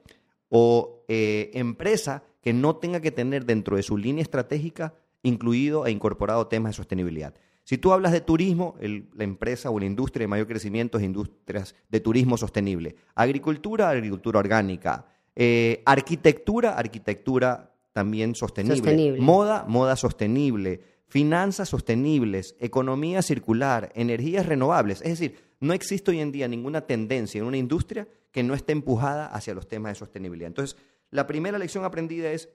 o 0.49 1.05
eh, 1.07 1.53
empresa 1.55 2.25
que 2.43 2.53
no 2.53 2.75
tenga 2.75 3.01
que 3.01 3.13
tener 3.13 3.45
dentro 3.45 3.77
de 3.77 3.85
su 3.85 3.97
línea 3.97 4.23
estratégica 4.23 4.95
incluido 5.23 5.87
e 5.87 5.93
incorporado 5.93 6.49
temas 6.49 6.71
de 6.71 6.79
sostenibilidad. 6.79 7.33
Si 7.63 7.79
tú 7.79 7.93
hablas 7.93 8.11
de 8.11 8.23
turismo, 8.23 8.75
la 8.81 9.23
empresa 9.23 9.71
o 9.71 9.79
la 9.79 9.87
industria 9.87 10.25
de 10.25 10.29
mayor 10.29 10.49
crecimiento 10.49 10.99
es 10.99 11.05
industrias 11.05 11.77
de 11.91 12.01
turismo 12.01 12.37
sostenible. 12.37 12.97
Agricultura, 13.15 13.89
agricultura 13.89 14.41
orgánica. 14.41 15.07
Eh, 15.37 15.85
arquitectura, 15.87 16.77
arquitectura 16.77 17.73
también 17.93 18.35
sostenible. 18.35 19.21
Moda, 19.21 19.65
moda 19.69 19.95
sostenible. 19.95 20.98
Finanzas 21.09 21.69
sostenibles. 21.69 22.55
Economía 22.61 23.23
circular. 23.23 23.91
Energías 23.95 24.47
renovables. 24.47 25.01
Es 25.03 25.19
decir, 25.19 25.39
no 25.61 25.73
existe 25.73 26.11
hoy 26.11 26.21
en 26.21 26.33
día 26.33 26.49
ninguna 26.49 26.83
tendencia 26.83 27.41
en 27.41 27.47
una 27.47 27.57
industria 27.57 28.07
que 28.31 28.43
no 28.43 28.55
esté 28.55 28.73
empujada 28.73 29.27
hacia 29.27 29.55
los 29.55 29.67
temas 29.67 29.93
de 29.93 29.99
sostenibilidad. 29.99 30.49
Entonces, 30.49 30.77
la 31.11 31.27
primera 31.27 31.59
lección 31.59 31.85
aprendida 31.85 32.31
es, 32.31 32.51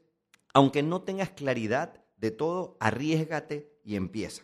aunque 0.53 0.83
no 0.83 1.01
tengas 1.01 1.31
claridad 1.31 2.01
de 2.17 2.31
todo, 2.31 2.77
arriesgate 2.79 3.69
y 3.83 3.95
empieza. 3.95 4.43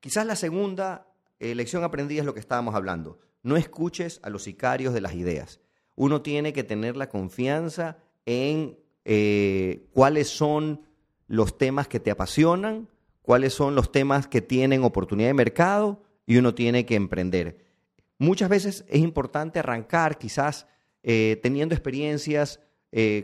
Quizás 0.00 0.24
la 0.24 0.36
segunda 0.36 1.06
eh, 1.40 1.54
lección 1.54 1.84
aprendida 1.84 2.20
es 2.20 2.26
lo 2.26 2.34
que 2.34 2.40
estábamos 2.40 2.74
hablando. 2.74 3.18
No 3.42 3.56
escuches 3.56 4.20
a 4.22 4.30
los 4.30 4.44
sicarios 4.44 4.94
de 4.94 5.00
las 5.00 5.14
ideas. 5.14 5.60
Uno 5.96 6.22
tiene 6.22 6.52
que 6.52 6.64
tener 6.64 6.96
la 6.96 7.08
confianza 7.08 7.98
en 8.24 8.78
eh, 9.04 9.88
cuáles 9.92 10.28
son 10.28 10.82
los 11.26 11.58
temas 11.58 11.88
que 11.88 12.00
te 12.00 12.10
apasionan, 12.10 12.88
cuáles 13.22 13.54
son 13.54 13.74
los 13.74 13.90
temas 13.90 14.26
que 14.26 14.42
tienen 14.42 14.84
oportunidad 14.84 15.28
de 15.28 15.34
mercado 15.34 16.02
y 16.26 16.36
uno 16.36 16.54
tiene 16.54 16.84
que 16.84 16.94
emprender. 16.94 17.64
Muchas 18.18 18.48
veces 18.48 18.84
es 18.88 19.00
importante 19.00 19.58
arrancar 19.58 20.18
quizás 20.18 20.66
eh, 21.02 21.40
teniendo 21.42 21.74
experiencias 21.74 22.60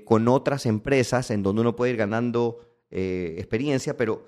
con 0.07 0.28
otras 0.28 0.64
empresas 0.64 1.31
en 1.31 1.43
donde 1.43 1.61
uno 1.61 1.76
puede 1.76 1.90
ir 1.90 1.99
ganando 1.99 2.61
experiencia, 2.90 3.99
pero 3.99 4.26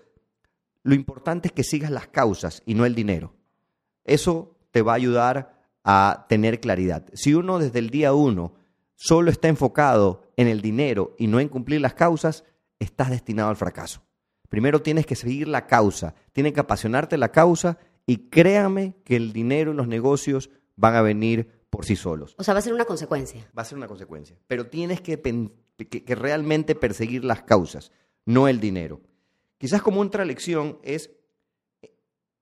lo 0.82 0.94
importante 0.94 1.48
es 1.48 1.52
que 1.52 1.64
sigas 1.64 1.90
las 1.90 2.08
causas 2.08 2.62
y 2.66 2.74
no 2.74 2.84
el 2.84 2.94
dinero. 2.94 3.34
Eso 4.04 4.56
te 4.70 4.82
va 4.82 4.92
a 4.92 4.96
ayudar 4.96 5.60
a 5.84 6.26
tener 6.28 6.60
claridad. 6.60 7.06
Si 7.14 7.34
uno 7.34 7.58
desde 7.58 7.78
el 7.78 7.90
día 7.90 8.12
uno 8.12 8.54
solo 8.94 9.30
está 9.30 9.48
enfocado 9.48 10.22
en 10.36 10.48
el 10.48 10.60
dinero 10.60 11.14
y 11.18 11.26
no 11.26 11.40
en 11.40 11.48
cumplir 11.48 11.80
las 11.80 11.94
causas, 11.94 12.44
estás 12.78 13.10
destinado 13.10 13.50
al 13.50 13.56
fracaso. 13.56 14.02
Primero 14.50 14.82
tienes 14.82 15.06
que 15.06 15.14
seguir 15.14 15.48
la 15.48 15.66
causa, 15.66 16.14
tienes 16.32 16.52
que 16.52 16.60
apasionarte 16.60 17.16
la 17.16 17.30
causa 17.30 17.78
y 18.04 18.28
créame 18.28 18.96
que 19.04 19.14
el 19.14 19.32
dinero 19.32 19.72
y 19.72 19.76
los 19.76 19.86
negocios 19.86 20.50
van 20.74 20.96
a 20.96 21.02
venir 21.02 21.48
por 21.70 21.86
sí 21.86 21.94
solos. 21.94 22.34
O 22.36 22.42
sea, 22.42 22.52
va 22.52 22.58
a 22.58 22.62
ser 22.62 22.74
una 22.74 22.84
consecuencia. 22.84 23.48
Va 23.56 23.62
a 23.62 23.64
ser 23.64 23.78
una 23.78 23.86
consecuencia. 23.86 24.36
Pero 24.48 24.66
tienes 24.66 25.00
que, 25.00 25.22
que, 25.22 26.04
que 26.04 26.14
realmente 26.16 26.74
perseguir 26.74 27.24
las 27.24 27.42
causas, 27.42 27.92
no 28.26 28.48
el 28.48 28.58
dinero. 28.58 29.00
Quizás 29.56 29.82
como 29.82 30.00
otra 30.00 30.24
lección 30.24 30.80
es, 30.82 31.12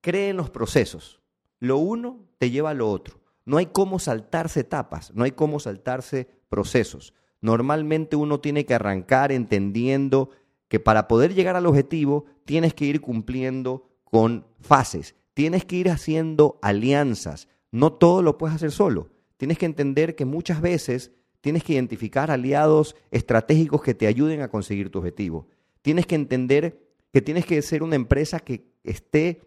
cree 0.01 0.31
en 0.31 0.39
los 0.39 0.49
procesos. 0.49 1.21
Lo 1.59 1.77
uno 1.77 2.25
te 2.39 2.51
lleva 2.51 2.71
a 2.71 2.75
lo 2.75 2.91
otro. 2.91 3.21
No 3.45 3.59
hay 3.59 3.67
cómo 3.67 3.99
saltarse 3.99 4.61
etapas, 4.61 5.13
no 5.15 5.25
hay 5.25 5.33
cómo 5.33 5.61
saltarse 5.61 6.27
procesos. 6.49 7.13
Normalmente 7.43 8.17
uno 8.17 8.41
tiene 8.41 8.65
que 8.65 8.75
arrancar 8.75 9.31
entendiendo 9.31 10.31
que 10.69 10.81
para 10.81 11.09
poder 11.09 11.35
llegar 11.35 11.57
al 11.57 11.67
objetivo 11.67 12.27
tienes 12.45 12.75
que 12.75 12.85
ir 12.85 13.01
cumpliendo 13.01 13.89
con 14.05 14.47
fases, 14.61 15.15
tienes 15.35 15.65
que 15.65 15.77
ir 15.77 15.91
haciendo 15.91 16.59
alianzas, 16.63 17.49
no 17.71 17.93
todo 17.93 18.23
lo 18.23 18.39
puedes 18.39 18.57
hacer 18.57 18.71
solo. 18.71 19.11
Tienes 19.37 19.59
que 19.59 19.67
entender 19.67 20.15
que 20.15 20.25
muchas 20.25 20.61
veces 20.61 21.13
tienes 21.41 21.63
que 21.63 21.75
identificar 21.75 22.31
aliados 22.31 22.97
estratégicos 23.11 23.83
que 23.83 23.95
te 23.95 24.07
ayuden 24.07 24.43
a 24.43 24.49
conseguir 24.49 24.91
tu 24.91 24.99
objetivo. 24.99 25.47
Tienes 25.83 26.07
que 26.07 26.17
entender 26.17 26.81
que 27.13 27.23
tienes 27.23 27.47
que 27.47 27.63
ser 27.63 27.83
una 27.83 27.97
empresa 27.97 28.41
que 28.41 28.73
esté 28.83 29.43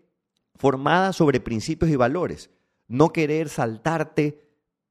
formada 0.55 1.11
sobre 1.13 1.39
principios 1.39 1.91
y 1.91 1.95
valores 1.95 2.49
no 2.91 3.13
querer 3.13 3.47
saltarte 3.47 4.41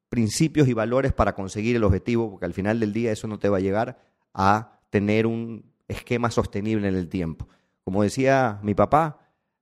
principios 0.09 0.69
y 0.69 0.73
valores 0.73 1.13
para 1.13 1.35
conseguir 1.35 1.77
el 1.77 1.85
objetivo, 1.85 2.31
porque 2.31 2.47
al 2.47 2.55
final 2.55 2.81
del 2.81 2.95
día 2.95 3.13
eso 3.13 3.29
no 3.29 3.39
te 3.39 3.51
va 3.51 3.59
a 3.59 3.61
llegar 3.61 3.99
a 4.33 4.81
tener 4.89 5.27
un 5.27 5.70
esquema 5.91 6.31
sostenible 6.31 6.89
en 6.89 6.95
el 6.95 7.09
tiempo. 7.09 7.49
Como 7.85 8.03
decía 8.03 8.59
mi 8.63 8.75
papá, 8.75 9.19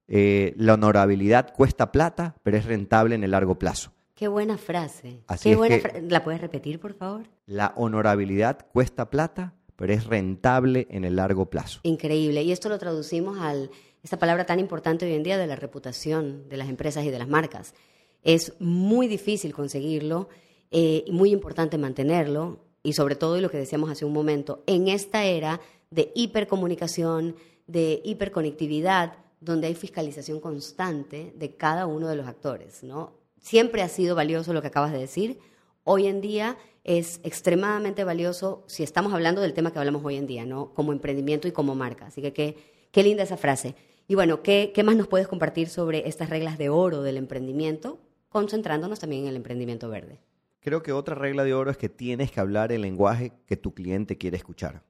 eh, 0.06 0.54
la 0.56 0.74
honorabilidad 0.74 1.52
cuesta 1.54 1.92
plata, 1.92 2.36
pero 2.42 2.56
es 2.56 2.64
rentable 2.64 3.14
en 3.14 3.24
el 3.24 3.32
largo 3.32 3.58
plazo. 3.58 3.92
Qué 4.14 4.26
buena 4.26 4.58
frase. 4.58 5.20
Qué 5.42 5.54
buena 5.54 5.78
¿La 6.02 6.24
puedes 6.24 6.40
repetir, 6.40 6.80
por 6.80 6.94
favor? 6.94 7.28
La 7.46 7.72
honorabilidad 7.76 8.66
cuesta 8.72 9.10
plata, 9.10 9.54
pero 9.76 9.92
es 9.92 10.06
rentable 10.06 10.88
en 10.90 11.04
el 11.04 11.16
largo 11.16 11.46
plazo. 11.46 11.80
Increíble. 11.84 12.42
Y 12.42 12.50
esto 12.50 12.68
lo 12.68 12.78
traducimos 12.78 13.38
a 13.38 13.54
esta 14.02 14.18
palabra 14.18 14.44
tan 14.44 14.58
importante 14.58 15.06
hoy 15.06 15.14
en 15.14 15.22
día 15.22 15.38
de 15.38 15.46
la 15.46 15.54
reputación 15.54 16.48
de 16.48 16.56
las 16.56 16.68
empresas 16.68 17.04
y 17.04 17.10
de 17.10 17.18
las 17.18 17.28
marcas. 17.28 17.74
Es 18.22 18.54
muy 18.58 19.06
difícil 19.06 19.54
conseguirlo, 19.54 20.28
eh, 20.72 21.04
muy 21.12 21.30
importante 21.30 21.78
mantenerlo 21.78 22.64
y 22.82 22.94
sobre 22.94 23.14
todo, 23.14 23.36
y 23.36 23.40
lo 23.40 23.50
que 23.50 23.58
decíamos 23.58 23.90
hace 23.90 24.04
un 24.04 24.12
momento, 24.12 24.64
en 24.66 24.88
esta 24.88 25.24
era 25.24 25.60
de 25.90 26.12
hipercomunicación, 26.14 27.36
de 27.66 28.00
hiperconectividad, 28.04 29.14
donde 29.40 29.68
hay 29.68 29.74
fiscalización 29.74 30.40
constante 30.40 31.32
de 31.36 31.56
cada 31.56 31.86
uno 31.86 32.08
de 32.08 32.16
los 32.16 32.26
actores. 32.26 32.82
¿no? 32.82 33.12
Siempre 33.40 33.82
ha 33.82 33.88
sido 33.88 34.14
valioso 34.14 34.52
lo 34.52 34.60
que 34.60 34.68
acabas 34.68 34.92
de 34.92 34.98
decir. 34.98 35.38
Hoy 35.84 36.06
en 36.06 36.20
día 36.20 36.56
es 36.84 37.20
extremadamente 37.22 38.04
valioso 38.04 38.64
si 38.66 38.82
estamos 38.82 39.12
hablando 39.12 39.40
del 39.40 39.54
tema 39.54 39.72
que 39.72 39.78
hablamos 39.78 40.04
hoy 40.04 40.16
en 40.16 40.26
día, 40.26 40.44
¿no? 40.44 40.74
como 40.74 40.92
emprendimiento 40.92 41.48
y 41.48 41.52
como 41.52 41.74
marca. 41.74 42.06
Así 42.06 42.22
que 42.22 42.32
qué, 42.32 42.56
qué 42.90 43.02
linda 43.02 43.22
esa 43.22 43.36
frase. 43.36 43.74
Y 44.06 44.14
bueno, 44.14 44.42
¿qué, 44.42 44.72
¿qué 44.74 44.82
más 44.82 44.96
nos 44.96 45.06
puedes 45.06 45.28
compartir 45.28 45.68
sobre 45.68 46.08
estas 46.08 46.30
reglas 46.30 46.58
de 46.58 46.70
oro 46.70 47.02
del 47.02 47.16
emprendimiento 47.16 47.98
concentrándonos 48.28 49.00
también 49.00 49.22
en 49.22 49.28
el 49.28 49.36
emprendimiento 49.36 49.88
verde. 49.88 50.20
Creo 50.60 50.82
que 50.82 50.92
otra 50.92 51.14
regla 51.14 51.44
de 51.44 51.54
oro 51.54 51.70
es 51.70 51.76
que 51.76 51.88
tienes 51.88 52.30
que 52.30 52.40
hablar 52.40 52.72
el 52.72 52.82
lenguaje 52.82 53.32
que 53.46 53.56
tu 53.56 53.74
cliente 53.74 54.18
quiere 54.18 54.36
escuchar. 54.36 54.82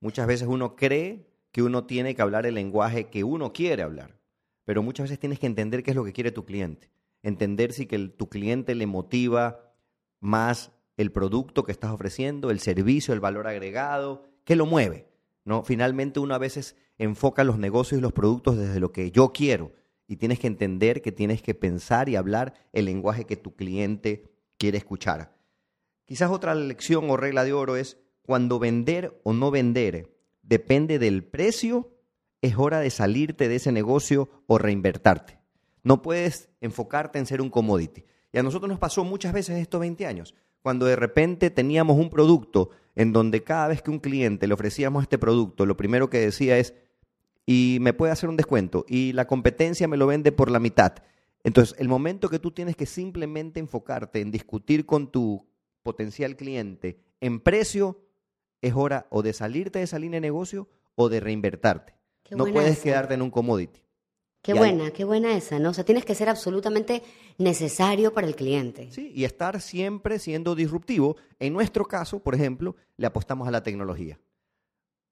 Muchas 0.00 0.26
veces 0.26 0.48
uno 0.48 0.76
cree 0.76 1.26
que 1.52 1.62
uno 1.62 1.84
tiene 1.84 2.14
que 2.14 2.22
hablar 2.22 2.46
el 2.46 2.54
lenguaje 2.54 3.08
que 3.08 3.24
uno 3.24 3.52
quiere 3.52 3.82
hablar, 3.82 4.18
pero 4.64 4.82
muchas 4.82 5.04
veces 5.04 5.18
tienes 5.18 5.38
que 5.38 5.46
entender 5.46 5.82
qué 5.82 5.90
es 5.90 5.96
lo 5.96 6.04
que 6.04 6.12
quiere 6.12 6.32
tu 6.32 6.44
cliente, 6.44 6.90
entender 7.22 7.72
si 7.72 7.86
que 7.86 7.98
tu 8.08 8.28
cliente 8.28 8.74
le 8.74 8.86
motiva 8.86 9.74
más 10.20 10.72
el 10.96 11.12
producto 11.12 11.64
que 11.64 11.72
estás 11.72 11.90
ofreciendo, 11.90 12.50
el 12.50 12.60
servicio, 12.60 13.14
el 13.14 13.20
valor 13.20 13.46
agregado, 13.46 14.26
qué 14.44 14.56
lo 14.56 14.66
mueve. 14.66 15.06
¿no? 15.44 15.64
Finalmente 15.64 16.20
uno 16.20 16.34
a 16.34 16.38
veces 16.38 16.76
enfoca 16.98 17.44
los 17.44 17.58
negocios 17.58 17.98
y 17.98 18.02
los 18.02 18.12
productos 18.12 18.56
desde 18.56 18.80
lo 18.80 18.92
que 18.92 19.10
yo 19.10 19.32
quiero, 19.32 19.72
y 20.06 20.16
tienes 20.16 20.38
que 20.40 20.46
entender 20.46 21.02
que 21.02 21.12
tienes 21.12 21.40
que 21.40 21.54
pensar 21.54 22.08
y 22.08 22.16
hablar 22.16 22.54
el 22.72 22.86
lenguaje 22.86 23.26
que 23.26 23.36
tu 23.36 23.54
cliente 23.54 24.24
quiere 24.58 24.78
escuchar. 24.78 25.36
Quizás 26.04 26.30
otra 26.30 26.54
lección 26.54 27.08
o 27.10 27.16
regla 27.16 27.44
de 27.44 27.52
oro 27.52 27.76
es 27.76 27.96
cuando 28.30 28.60
vender 28.60 29.20
o 29.24 29.32
no 29.32 29.50
vender 29.50 30.08
depende 30.42 31.00
del 31.00 31.24
precio, 31.24 31.90
es 32.40 32.56
hora 32.56 32.78
de 32.78 32.90
salirte 32.90 33.48
de 33.48 33.56
ese 33.56 33.72
negocio 33.72 34.30
o 34.46 34.56
reinvertarte. 34.56 35.40
No 35.82 36.00
puedes 36.00 36.48
enfocarte 36.60 37.18
en 37.18 37.26
ser 37.26 37.42
un 37.42 37.50
commodity. 37.50 38.04
Y 38.32 38.38
a 38.38 38.44
nosotros 38.44 38.68
nos 38.68 38.78
pasó 38.78 39.02
muchas 39.02 39.32
veces 39.32 39.58
estos 39.58 39.80
20 39.80 40.06
años, 40.06 40.36
cuando 40.62 40.86
de 40.86 40.94
repente 40.94 41.50
teníamos 41.50 41.98
un 41.98 42.08
producto 42.08 42.70
en 42.94 43.12
donde 43.12 43.42
cada 43.42 43.66
vez 43.66 43.82
que 43.82 43.90
un 43.90 43.98
cliente 43.98 44.46
le 44.46 44.54
ofrecíamos 44.54 45.02
este 45.02 45.18
producto, 45.18 45.66
lo 45.66 45.76
primero 45.76 46.08
que 46.08 46.20
decía 46.20 46.56
es, 46.56 46.72
y 47.46 47.78
me 47.80 47.94
puede 47.94 48.12
hacer 48.12 48.28
un 48.28 48.36
descuento 48.36 48.84
y 48.86 49.12
la 49.12 49.26
competencia 49.26 49.88
me 49.88 49.96
lo 49.96 50.06
vende 50.06 50.30
por 50.30 50.52
la 50.52 50.60
mitad. 50.60 50.92
Entonces, 51.42 51.74
el 51.80 51.88
momento 51.88 52.28
que 52.28 52.38
tú 52.38 52.52
tienes 52.52 52.76
que 52.76 52.86
simplemente 52.86 53.58
enfocarte 53.58 54.20
en 54.20 54.30
discutir 54.30 54.86
con 54.86 55.10
tu 55.10 55.48
potencial 55.82 56.36
cliente 56.36 57.00
en 57.20 57.40
precio, 57.40 57.98
es 58.62 58.74
hora 58.74 59.06
o 59.10 59.22
de 59.22 59.32
salirte 59.32 59.78
de 59.78 59.84
esa 59.84 59.98
línea 59.98 60.18
de 60.18 60.26
negocio 60.26 60.68
o 60.94 61.08
de 61.08 61.20
reinvertarte. 61.20 61.94
no 62.30 62.44
puedes 62.46 62.80
quedarte 62.80 63.14
en 63.14 63.22
un 63.22 63.30
commodity. 63.30 63.80
Qué 64.42 64.54
buena, 64.54 64.90
qué 64.90 65.04
buena 65.04 65.36
esa, 65.36 65.58
¿no? 65.58 65.70
O 65.70 65.74
sea, 65.74 65.84
tienes 65.84 66.06
que 66.06 66.14
ser 66.14 66.30
absolutamente 66.30 67.02
necesario 67.36 68.14
para 68.14 68.26
el 68.26 68.34
cliente. 68.34 68.90
Sí, 68.90 69.12
y 69.14 69.24
estar 69.24 69.60
siempre 69.60 70.18
siendo 70.18 70.54
disruptivo. 70.54 71.16
En 71.38 71.52
nuestro 71.52 71.84
caso, 71.84 72.20
por 72.20 72.34
ejemplo, 72.34 72.74
le 72.96 73.06
apostamos 73.06 73.46
a 73.46 73.50
la 73.50 73.62
tecnología. 73.62 74.18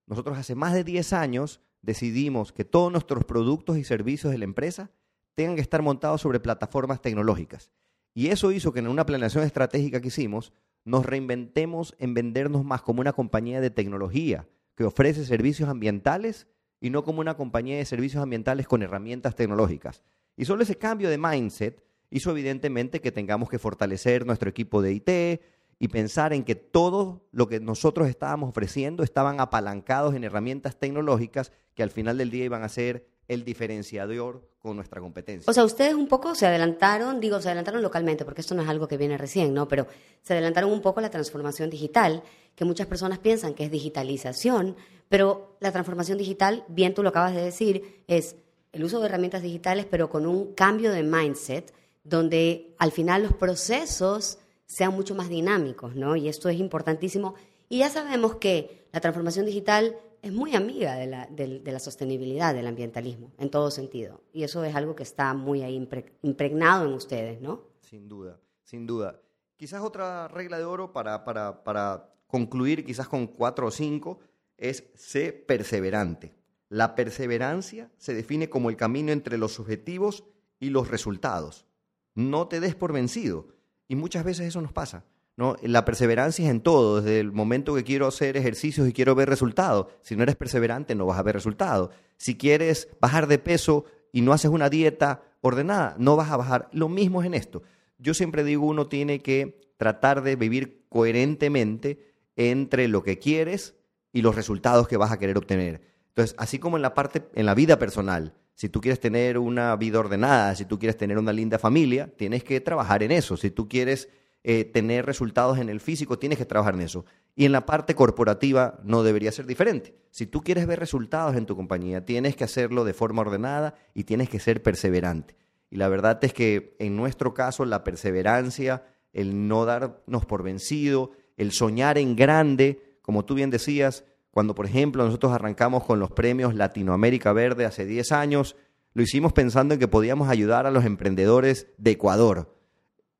Nosotros 0.06 0.38
hace 0.38 0.54
más 0.54 0.72
de 0.72 0.82
10 0.82 1.12
años 1.12 1.60
decidimos 1.82 2.52
que 2.52 2.64
todos 2.64 2.90
nuestros 2.90 3.24
productos 3.24 3.76
y 3.76 3.84
servicios 3.84 4.32
de 4.32 4.38
la 4.38 4.44
empresa 4.44 4.90
tengan 5.34 5.56
que 5.56 5.62
estar 5.62 5.82
montados 5.82 6.22
sobre 6.22 6.40
plataformas 6.40 7.02
tecnológicas. 7.02 7.70
Y 8.14 8.28
eso 8.28 8.50
hizo 8.50 8.72
que 8.72 8.80
en 8.80 8.88
una 8.88 9.04
planeación 9.04 9.44
estratégica 9.44 10.00
que 10.00 10.08
hicimos, 10.08 10.54
nos 10.88 11.06
reinventemos 11.06 11.94
en 11.98 12.14
vendernos 12.14 12.64
más 12.64 12.82
como 12.82 13.00
una 13.00 13.12
compañía 13.12 13.60
de 13.60 13.70
tecnología 13.70 14.48
que 14.74 14.84
ofrece 14.84 15.24
servicios 15.24 15.68
ambientales 15.68 16.46
y 16.80 16.90
no 16.90 17.04
como 17.04 17.20
una 17.20 17.36
compañía 17.36 17.76
de 17.76 17.84
servicios 17.84 18.22
ambientales 18.22 18.66
con 18.66 18.82
herramientas 18.82 19.34
tecnológicas. 19.34 20.02
Y 20.36 20.44
solo 20.44 20.62
ese 20.62 20.78
cambio 20.78 21.10
de 21.10 21.18
mindset 21.18 21.84
hizo 22.10 22.30
evidentemente 22.30 23.00
que 23.00 23.12
tengamos 23.12 23.50
que 23.50 23.58
fortalecer 23.58 24.24
nuestro 24.24 24.48
equipo 24.48 24.80
de 24.80 24.92
IT, 24.92 25.40
y 25.78 25.88
pensar 25.88 26.32
en 26.32 26.44
que 26.44 26.56
todo 26.56 27.28
lo 27.30 27.48
que 27.48 27.60
nosotros 27.60 28.08
estábamos 28.08 28.50
ofreciendo 28.50 29.02
estaban 29.02 29.40
apalancados 29.40 30.14
en 30.14 30.24
herramientas 30.24 30.78
tecnológicas 30.78 31.52
que 31.74 31.82
al 31.82 31.90
final 31.90 32.18
del 32.18 32.30
día 32.30 32.44
iban 32.44 32.64
a 32.64 32.68
ser 32.68 33.06
el 33.28 33.44
diferenciador 33.44 34.48
con 34.58 34.74
nuestra 34.76 35.00
competencia. 35.00 35.48
O 35.48 35.54
sea, 35.54 35.64
ustedes 35.64 35.94
un 35.94 36.08
poco 36.08 36.34
se 36.34 36.46
adelantaron, 36.46 37.20
digo, 37.20 37.40
se 37.40 37.48
adelantaron 37.48 37.82
localmente, 37.82 38.24
porque 38.24 38.40
esto 38.40 38.54
no 38.54 38.62
es 38.62 38.68
algo 38.68 38.88
que 38.88 38.96
viene 38.96 39.18
recién, 39.18 39.54
¿no? 39.54 39.68
Pero 39.68 39.86
se 40.22 40.32
adelantaron 40.32 40.72
un 40.72 40.80
poco 40.80 41.00
a 41.00 41.02
la 41.02 41.10
transformación 41.10 41.70
digital, 41.70 42.22
que 42.56 42.64
muchas 42.64 42.86
personas 42.86 43.18
piensan 43.18 43.54
que 43.54 43.64
es 43.64 43.70
digitalización, 43.70 44.76
pero 45.08 45.56
la 45.60 45.70
transformación 45.70 46.18
digital, 46.18 46.64
bien 46.68 46.94
tú 46.94 47.02
lo 47.02 47.10
acabas 47.10 47.34
de 47.34 47.42
decir, 47.42 48.02
es 48.08 48.36
el 48.72 48.82
uso 48.82 48.98
de 48.98 49.06
herramientas 49.06 49.42
digitales, 49.42 49.86
pero 49.88 50.08
con 50.08 50.26
un 50.26 50.54
cambio 50.54 50.90
de 50.90 51.02
mindset, 51.02 51.72
donde 52.02 52.74
al 52.78 52.92
final 52.92 53.22
los 53.22 53.34
procesos 53.34 54.38
sean 54.66 54.94
mucho 54.94 55.14
más 55.14 55.28
dinámicos, 55.28 55.94
¿no? 55.94 56.16
Y 56.16 56.28
esto 56.28 56.48
es 56.48 56.58
importantísimo. 56.58 57.34
Y 57.68 57.78
ya 57.78 57.90
sabemos 57.90 58.36
que 58.36 58.86
la 58.92 59.00
transformación 59.00 59.46
digital 59.46 59.96
es 60.22 60.32
muy 60.32 60.54
amiga 60.54 60.94
de 60.94 61.06
la, 61.06 61.26
de, 61.26 61.60
la 61.64 61.78
sostenibilidad, 61.78 62.54
del 62.54 62.66
ambientalismo, 62.66 63.32
en 63.38 63.50
todo 63.50 63.70
sentido. 63.70 64.22
Y 64.32 64.42
eso 64.42 64.64
es 64.64 64.74
algo 64.74 64.94
que 64.94 65.02
está 65.02 65.34
muy 65.34 65.62
ahí 65.62 65.88
impregnado 66.22 66.86
en 66.86 66.92
ustedes, 66.92 67.40
¿no? 67.40 67.62
Sin 67.80 68.08
duda, 68.08 68.38
sin 68.62 68.86
duda. 68.86 69.20
Quizás 69.56 69.82
otra 69.82 70.28
regla 70.28 70.58
de 70.58 70.64
oro 70.64 70.92
para, 70.92 71.24
para, 71.24 71.64
para 71.64 72.14
concluir, 72.26 72.84
quizás 72.84 73.08
con 73.08 73.26
cuatro 73.26 73.66
o 73.66 73.70
cinco, 73.70 74.20
es 74.56 74.84
ser 74.94 75.46
perseverante. 75.46 76.34
La 76.68 76.94
perseverancia 76.94 77.90
se 77.96 78.14
define 78.14 78.50
como 78.50 78.70
el 78.70 78.76
camino 78.76 79.12
entre 79.12 79.38
los 79.38 79.58
objetivos 79.58 80.24
y 80.60 80.70
los 80.70 80.88
resultados. 80.88 81.66
No 82.14 82.48
te 82.48 82.60
des 82.60 82.74
por 82.74 82.92
vencido. 82.92 83.48
Y 83.88 83.96
muchas 83.96 84.24
veces 84.24 84.46
eso 84.46 84.60
nos 84.60 84.72
pasa. 84.72 85.04
¿No? 85.38 85.54
La 85.62 85.84
perseverancia 85.84 86.44
es 86.44 86.50
en 86.50 86.60
todo, 86.60 87.00
desde 87.00 87.20
el 87.20 87.30
momento 87.30 87.72
que 87.76 87.84
quiero 87.84 88.08
hacer 88.08 88.36
ejercicios 88.36 88.88
y 88.88 88.92
quiero 88.92 89.14
ver 89.14 89.28
resultados. 89.28 89.86
Si 90.02 90.16
no 90.16 90.24
eres 90.24 90.34
perseverante, 90.34 90.96
no 90.96 91.06
vas 91.06 91.16
a 91.16 91.22
ver 91.22 91.36
resultados. 91.36 91.90
Si 92.16 92.36
quieres 92.36 92.88
bajar 93.00 93.28
de 93.28 93.38
peso 93.38 93.84
y 94.12 94.22
no 94.22 94.32
haces 94.32 94.50
una 94.50 94.68
dieta 94.68 95.22
ordenada, 95.40 95.94
no 95.96 96.16
vas 96.16 96.32
a 96.32 96.36
bajar. 96.36 96.68
Lo 96.72 96.88
mismo 96.88 97.20
es 97.20 97.28
en 97.28 97.34
esto. 97.34 97.62
Yo 97.98 98.14
siempre 98.14 98.42
digo, 98.42 98.66
uno 98.66 98.88
tiene 98.88 99.20
que 99.20 99.60
tratar 99.76 100.22
de 100.22 100.34
vivir 100.34 100.84
coherentemente 100.88 102.00
entre 102.34 102.88
lo 102.88 103.04
que 103.04 103.20
quieres 103.20 103.76
y 104.12 104.22
los 104.22 104.34
resultados 104.34 104.88
que 104.88 104.96
vas 104.96 105.12
a 105.12 105.20
querer 105.20 105.38
obtener. 105.38 105.82
Entonces, 106.08 106.34
así 106.36 106.58
como 106.58 106.78
en 106.78 106.82
la 106.82 106.94
parte, 106.94 107.28
en 107.34 107.46
la 107.46 107.54
vida 107.54 107.78
personal, 107.78 108.34
si 108.54 108.68
tú 108.68 108.80
quieres 108.80 108.98
tener 108.98 109.38
una 109.38 109.76
vida 109.76 110.00
ordenada, 110.00 110.56
si 110.56 110.64
tú 110.64 110.80
quieres 110.80 110.96
tener 110.96 111.16
una 111.16 111.32
linda 111.32 111.60
familia, 111.60 112.12
tienes 112.16 112.42
que 112.42 112.60
trabajar 112.60 113.04
en 113.04 113.12
eso. 113.12 113.36
Si 113.36 113.52
tú 113.52 113.68
quieres 113.68 114.08
eh, 114.44 114.64
tener 114.64 115.04
resultados 115.04 115.58
en 115.58 115.68
el 115.68 115.80
físico, 115.80 116.18
tienes 116.18 116.38
que 116.38 116.44
trabajar 116.44 116.74
en 116.74 116.82
eso. 116.82 117.04
Y 117.34 117.44
en 117.44 117.52
la 117.52 117.66
parte 117.66 117.94
corporativa 117.94 118.78
no 118.82 119.02
debería 119.02 119.32
ser 119.32 119.46
diferente. 119.46 119.94
Si 120.10 120.26
tú 120.26 120.42
quieres 120.42 120.66
ver 120.66 120.80
resultados 120.80 121.36
en 121.36 121.46
tu 121.46 121.56
compañía, 121.56 122.04
tienes 122.04 122.36
que 122.36 122.44
hacerlo 122.44 122.84
de 122.84 122.94
forma 122.94 123.22
ordenada 123.22 123.74
y 123.94 124.04
tienes 124.04 124.28
que 124.28 124.40
ser 124.40 124.62
perseverante. 124.62 125.36
Y 125.70 125.76
la 125.76 125.88
verdad 125.88 126.18
es 126.22 126.32
que 126.32 126.76
en 126.78 126.96
nuestro 126.96 127.34
caso 127.34 127.64
la 127.64 127.84
perseverancia, 127.84 128.84
el 129.12 129.48
no 129.48 129.64
darnos 129.64 130.24
por 130.26 130.42
vencido, 130.42 131.12
el 131.36 131.52
soñar 131.52 131.98
en 131.98 132.16
grande, 132.16 132.98
como 133.02 133.24
tú 133.24 133.34
bien 133.34 133.50
decías, 133.50 134.04
cuando 134.30 134.54
por 134.54 134.66
ejemplo 134.66 135.04
nosotros 135.04 135.32
arrancamos 135.32 135.84
con 135.84 135.98
los 135.98 136.10
premios 136.10 136.54
Latinoamérica 136.54 137.32
Verde 137.32 137.64
hace 137.64 137.86
10 137.86 138.12
años, 138.12 138.56
lo 138.94 139.02
hicimos 139.02 139.32
pensando 139.32 139.74
en 139.74 139.80
que 139.80 139.88
podíamos 139.88 140.28
ayudar 140.28 140.66
a 140.66 140.70
los 140.70 140.84
emprendedores 140.84 141.68
de 141.76 141.92
Ecuador. 141.92 142.56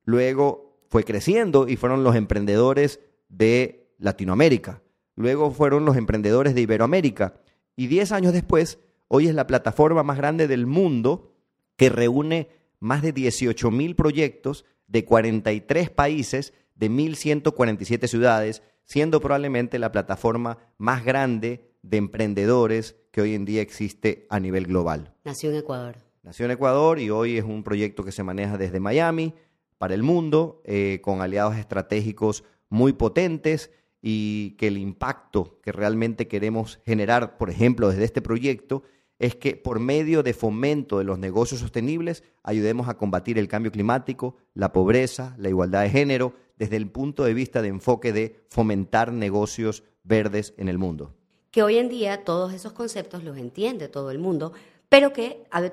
Luego 0.05 0.68
fue 0.89 1.05
creciendo 1.05 1.69
y 1.69 1.77
fueron 1.77 2.03
los 2.03 2.17
emprendedores 2.17 3.01
de 3.29 3.89
Latinoamérica. 3.99 4.83
Luego 5.15 5.51
fueron 5.51 5.85
los 5.85 5.97
emprendedores 5.97 6.55
de 6.55 6.63
Iberoamérica. 6.63 7.41
Y 7.77 7.87
10 7.87 8.13
años 8.13 8.33
después, 8.33 8.79
hoy 9.09 9.29
es 9.29 9.35
la 9.35 9.47
plataforma 9.47 10.03
más 10.03 10.17
grande 10.17 10.49
del 10.49 10.67
mundo 10.67 11.35
que 11.77 11.89
reúne 11.89 12.49
más 12.81 13.03
de 13.03 13.13
18 13.13 13.71
mil 13.71 13.97
proyectos 13.97 14.65
de 14.87 15.05
43 15.05 15.91
países, 15.91 16.55
de 16.75 16.91
1.147 16.91 18.07
ciudades, 18.07 18.63
siendo 18.85 19.21
probablemente 19.21 19.79
la 19.79 19.93
plataforma 19.93 20.59
más 20.79 21.05
grande 21.05 21.73
de 21.83 21.97
emprendedores 21.99 22.97
que 23.11 23.21
hoy 23.21 23.35
en 23.35 23.45
día 23.45 23.61
existe 23.61 24.27
a 24.31 24.41
nivel 24.41 24.67
global. 24.67 25.15
Nació 25.25 25.51
en 25.51 25.57
Ecuador. 25.57 25.97
Nació 26.23 26.47
en 26.47 26.53
Ecuador 26.53 26.99
y 26.99 27.11
hoy 27.11 27.37
es 27.37 27.45
un 27.45 27.65
proyecto 27.65 28.05
que 28.05 28.13
se 28.13 28.23
maneja 28.23 28.57
desde 28.57 28.81
Miami 28.81 29.35
para 29.79 29.95
el 29.95 30.03
mundo, 30.03 30.61
eh, 30.65 31.01
con 31.03 31.21
aliados 31.21 31.57
estratégicos 31.57 32.45
muy 32.69 32.93
potentes 32.93 33.71
y 34.03 34.51
que 34.53 34.69
el 34.69 34.79
impacto 34.79 35.59
que 35.63 35.73
realmente 35.73 36.29
queremos 36.29 36.81
generar, 36.85 37.39
por 37.39 37.51
ejemplo, 37.51 37.89
desde 37.89 38.05
este 38.05 38.23
proyecto, 38.23 38.83
es 39.19 39.35
que 39.35 39.57
por 39.57 39.81
medio 39.81 40.23
de 40.23 40.33
fomento 40.33 40.99
de 40.99 41.05
los 41.05 41.19
negocios 41.19 41.61
sostenibles 41.61 42.23
ayudemos 42.43 42.89
a 42.89 42.97
combatir 42.97 43.39
el 43.39 43.49
cambio 43.49 43.73
climático, 43.73 44.37
la 44.55 44.73
pobreza, 44.73 45.35
la 45.39 45.49
igualdad 45.49 45.83
de 45.83 45.91
género, 45.91 46.35
desde 46.57 46.77
el 46.77 46.91
punto 46.91 47.25
de 47.25 47.35
vista 47.35 47.63
de 47.63 47.69
enfoque 47.69 48.13
de 48.13 48.41
fomentar 48.49 49.13
negocios 49.13 49.85
verdes 50.03 50.55
en 50.57 50.69
el 50.69 50.79
mundo. 50.79 51.15
Que 51.51 51.63
hoy 51.63 51.79
en 51.79 51.89
día 51.89 52.25
todos 52.25 52.53
esos 52.53 52.73
conceptos 52.73 53.25
los 53.25 53.37
entiende 53.39 53.89
todo 53.89 54.11
el 54.11 54.19
mundo, 54.19 54.53
pero 54.89 55.13
que 55.13 55.45
ha, 55.51 55.71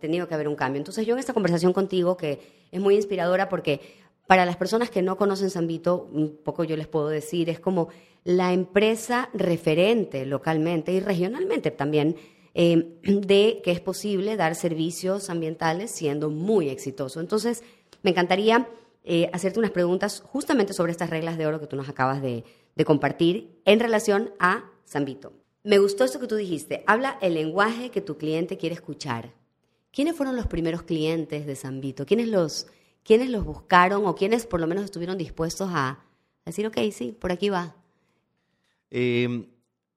tenido 0.00 0.28
que 0.28 0.34
haber 0.34 0.48
un 0.48 0.56
cambio. 0.56 0.78
Entonces 0.78 1.06
yo 1.06 1.14
en 1.14 1.20
esta 1.20 1.32
conversación 1.32 1.72
contigo, 1.72 2.16
que 2.16 2.66
es 2.70 2.80
muy 2.80 2.96
inspiradora 2.96 3.48
porque 3.48 3.80
para 4.26 4.44
las 4.44 4.56
personas 4.56 4.90
que 4.90 5.02
no 5.02 5.16
conocen 5.16 5.50
San 5.50 5.66
Vito, 5.66 6.08
un 6.12 6.36
poco 6.44 6.64
yo 6.64 6.76
les 6.76 6.86
puedo 6.86 7.08
decir, 7.08 7.48
es 7.48 7.60
como 7.60 7.88
la 8.24 8.52
empresa 8.52 9.30
referente 9.32 10.26
localmente 10.26 10.92
y 10.92 11.00
regionalmente 11.00 11.70
también 11.70 12.16
eh, 12.54 12.98
de 13.02 13.60
que 13.62 13.70
es 13.70 13.80
posible 13.80 14.36
dar 14.36 14.54
servicios 14.54 15.30
ambientales 15.30 15.90
siendo 15.92 16.28
muy 16.28 16.68
exitoso. 16.68 17.20
Entonces, 17.20 17.62
me 18.02 18.10
encantaría 18.10 18.68
eh, 19.04 19.30
hacerte 19.32 19.58
unas 19.58 19.70
preguntas 19.70 20.20
justamente 20.20 20.72
sobre 20.72 20.92
estas 20.92 21.08
reglas 21.08 21.38
de 21.38 21.46
oro 21.46 21.60
que 21.60 21.66
tú 21.66 21.76
nos 21.76 21.88
acabas 21.88 22.20
de, 22.20 22.44
compartir 22.84 23.60
en 23.64 23.80
relación 23.80 24.30
a 24.38 24.70
Zambito. 24.86 25.32
Me 25.68 25.78
gustó 25.78 26.04
esto 26.04 26.18
que 26.18 26.26
tú 26.26 26.36
dijiste, 26.36 26.82
habla 26.86 27.18
el 27.20 27.34
lenguaje 27.34 27.90
que 27.90 28.00
tu 28.00 28.16
cliente 28.16 28.56
quiere 28.56 28.74
escuchar. 28.74 29.34
¿Quiénes 29.92 30.16
fueron 30.16 30.34
los 30.34 30.46
primeros 30.46 30.82
clientes 30.82 31.44
de 31.44 31.56
Zambito? 31.56 32.06
¿Quiénes 32.06 32.28
los, 32.28 32.68
¿Quiénes 33.02 33.28
los 33.28 33.44
buscaron 33.44 34.06
o 34.06 34.14
quiénes 34.14 34.46
por 34.46 34.60
lo 34.60 34.66
menos 34.66 34.86
estuvieron 34.86 35.18
dispuestos 35.18 35.68
a 35.70 36.02
decir, 36.46 36.66
ok, 36.66 36.78
sí, 36.90 37.12
por 37.12 37.32
aquí 37.32 37.50
va? 37.50 37.76
Em, 38.90 39.44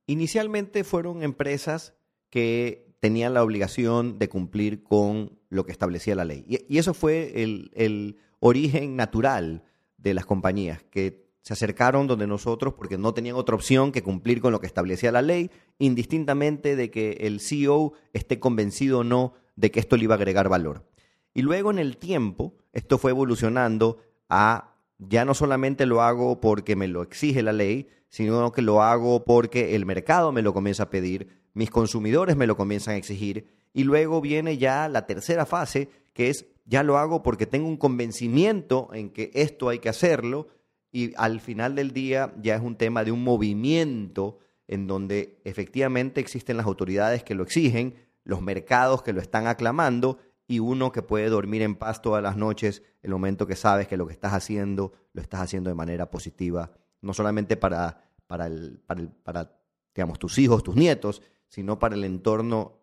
inicialmente 0.07 0.83
fueron 0.83 1.23
empresas 1.23 1.93
que 2.29 2.93
tenían 2.99 3.33
la 3.33 3.41
obligación 3.41 4.19
de 4.19 4.27
cumplir 4.27 4.83
con 4.83 5.39
lo 5.47 5.65
que 5.65 5.71
establecía 5.71 6.15
la 6.15 6.25
ley. 6.25 6.43
Y, 6.49 6.79
eso 6.79 6.93
fue 6.93 7.43
el, 7.43 8.17
origen 8.41 8.97
natural 8.97 9.63
de 9.95 10.15
las 10.15 10.25
compañías, 10.25 10.83
que 10.91 11.30
se 11.41 11.53
acercaron 11.53 12.07
donde 12.07 12.27
nosotros 12.27 12.73
porque 12.75 12.97
no 12.97 13.13
tenían 13.13 13.35
otra 13.35 13.55
opción 13.55 13.91
que 13.91 14.03
cumplir 14.03 14.41
con 14.41 14.51
lo 14.51 14.59
que 14.59 14.67
establecía 14.67 15.11
la 15.11 15.21
ley, 15.21 15.51
indistintamente 15.79 16.75
de 16.75 16.91
que 16.91 17.11
el 17.21 17.39
CEO 17.39 17.93
esté 18.13 18.39
convencido 18.39 18.99
o 18.99 19.03
no 19.03 19.33
de 19.55 19.71
que 19.71 19.79
esto 19.79 19.97
le 19.97 20.03
iba 20.03 20.15
a 20.15 20.17
agregar 20.17 20.49
valor. 20.49 20.85
Y 21.33 21.41
luego 21.41 21.71
en 21.71 21.79
el 21.79 21.97
tiempo, 21.97 22.55
esto 22.73 22.97
fue 22.97 23.11
evolucionando 23.11 23.99
a 24.29 24.75
ya 24.99 25.25
no 25.25 25.33
solamente 25.33 25.85
lo 25.85 26.01
hago 26.01 26.39
porque 26.39 26.75
me 26.75 26.87
lo 26.87 27.01
exige 27.01 27.41
la 27.41 27.53
ley, 27.53 27.87
sino 28.09 28.51
que 28.51 28.61
lo 28.61 28.83
hago 28.83 29.23
porque 29.23 29.75
el 29.75 29.85
mercado 29.85 30.31
me 30.31 30.41
lo 30.43 30.53
comienza 30.53 30.83
a 30.83 30.89
pedir, 30.89 31.41
mis 31.53 31.71
consumidores 31.71 32.35
me 32.35 32.45
lo 32.45 32.55
comienzan 32.55 32.95
a 32.95 32.97
exigir 32.97 33.47
y 33.73 33.83
luego 33.83 34.21
viene 34.21 34.57
ya 34.57 34.87
la 34.89 35.07
tercera 35.07 35.45
fase, 35.45 35.89
que 36.13 36.29
es 36.29 36.45
ya 36.65 36.83
lo 36.83 36.97
hago 36.97 37.23
porque 37.23 37.47
tengo 37.47 37.67
un 37.67 37.77
convencimiento 37.77 38.89
en 38.93 39.09
que 39.09 39.31
esto 39.33 39.69
hay 39.69 39.79
que 39.79 39.89
hacerlo 39.89 40.47
y 40.91 41.13
al 41.15 41.39
final 41.39 41.75
del 41.75 41.91
día 41.91 42.33
ya 42.41 42.55
es 42.55 42.61
un 42.61 42.75
tema 42.75 43.03
de 43.03 43.11
un 43.11 43.23
movimiento 43.23 44.39
en 44.67 44.87
donde 44.87 45.41
efectivamente 45.45 46.21
existen 46.21 46.57
las 46.57 46.65
autoridades 46.65 47.23
que 47.23 47.35
lo 47.35 47.43
exigen, 47.43 47.95
los 48.23 48.41
mercados 48.41 49.01
que 49.01 49.13
lo 49.13 49.21
están 49.21 49.47
aclamando 49.47 50.19
y 50.47 50.59
uno 50.59 50.91
que 50.91 51.01
puede 51.01 51.29
dormir 51.29 51.61
en 51.61 51.75
paz 51.75 52.01
todas 52.01 52.21
las 52.21 52.35
noches 52.35 52.83
el 53.01 53.11
momento 53.11 53.47
que 53.47 53.55
sabes 53.55 53.87
que 53.87 53.97
lo 53.97 54.05
que 54.05 54.13
estás 54.13 54.33
haciendo 54.33 54.93
lo 55.13 55.21
estás 55.21 55.41
haciendo 55.41 55.69
de 55.69 55.75
manera 55.75 56.11
positiva, 56.11 56.71
no 57.01 57.13
solamente 57.13 57.57
para, 57.57 58.11
para, 58.27 58.47
el, 58.47 58.79
para, 58.85 59.01
el, 59.01 59.09
para 59.09 59.59
digamos, 59.95 60.19
tus 60.19 60.37
hijos, 60.37 60.63
tus 60.63 60.75
nietos, 60.75 61.21
sino 61.47 61.79
para 61.79 61.95
el 61.95 62.03
entorno 62.03 62.79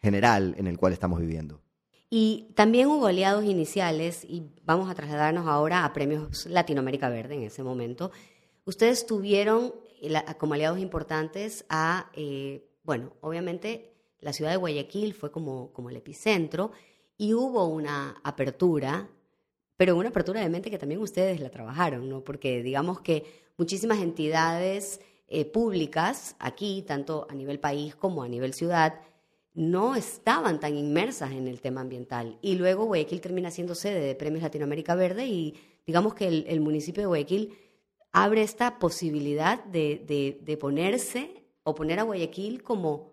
general 0.00 0.54
en 0.58 0.66
el 0.66 0.76
cual 0.76 0.92
estamos 0.92 1.20
viviendo. 1.20 1.61
Y 2.14 2.52
también 2.56 2.88
hubo 2.88 3.06
aliados 3.06 3.42
iniciales, 3.42 4.22
y 4.28 4.42
vamos 4.66 4.90
a 4.90 4.94
trasladarnos 4.94 5.46
ahora 5.46 5.82
a 5.82 5.94
Premios 5.94 6.44
Latinoamérica 6.44 7.08
Verde 7.08 7.36
en 7.36 7.44
ese 7.44 7.62
momento. 7.62 8.10
Ustedes 8.66 9.06
tuvieron 9.06 9.72
como 10.36 10.52
aliados 10.52 10.78
importantes 10.78 11.64
a, 11.70 12.10
eh, 12.12 12.68
bueno, 12.84 13.14
obviamente 13.22 13.94
la 14.20 14.34
ciudad 14.34 14.50
de 14.50 14.58
Guayaquil 14.58 15.14
fue 15.14 15.32
como, 15.32 15.72
como 15.72 15.88
el 15.88 15.96
epicentro 15.96 16.72
y 17.16 17.32
hubo 17.32 17.64
una 17.64 18.20
apertura, 18.22 19.08
pero 19.78 19.96
una 19.96 20.10
apertura 20.10 20.42
de 20.42 20.50
mente 20.50 20.70
que 20.70 20.76
también 20.76 21.00
ustedes 21.00 21.40
la 21.40 21.48
trabajaron, 21.48 22.10
¿no? 22.10 22.22
Porque 22.22 22.62
digamos 22.62 23.00
que 23.00 23.24
muchísimas 23.56 24.00
entidades 24.00 25.00
eh, 25.28 25.46
públicas 25.46 26.36
aquí, 26.40 26.84
tanto 26.86 27.26
a 27.30 27.34
nivel 27.34 27.58
país 27.58 27.94
como 27.94 28.22
a 28.22 28.28
nivel 28.28 28.52
ciudad, 28.52 29.00
no 29.54 29.94
estaban 29.94 30.60
tan 30.60 30.76
inmersas 30.76 31.32
en 31.32 31.46
el 31.46 31.60
tema 31.60 31.82
ambiental. 31.82 32.38
Y 32.40 32.54
luego 32.54 32.86
Guayaquil 32.86 33.20
termina 33.20 33.50
siendo 33.50 33.74
sede 33.74 34.00
de 34.00 34.14
Premios 34.14 34.42
Latinoamérica 34.42 34.94
Verde 34.94 35.26
y 35.26 35.54
digamos 35.86 36.14
que 36.14 36.26
el, 36.28 36.60
municipio 36.60 37.02
de 37.02 37.06
Guayaquil 37.06 37.58
abre 38.12 38.42
esta 38.42 38.78
posibilidad 38.78 39.62
de, 39.64 40.40
de, 40.42 40.56
ponerse 40.56 41.44
o 41.64 41.74
poner 41.74 41.98
a 41.98 42.04
Guayaquil 42.04 42.62
como 42.62 43.12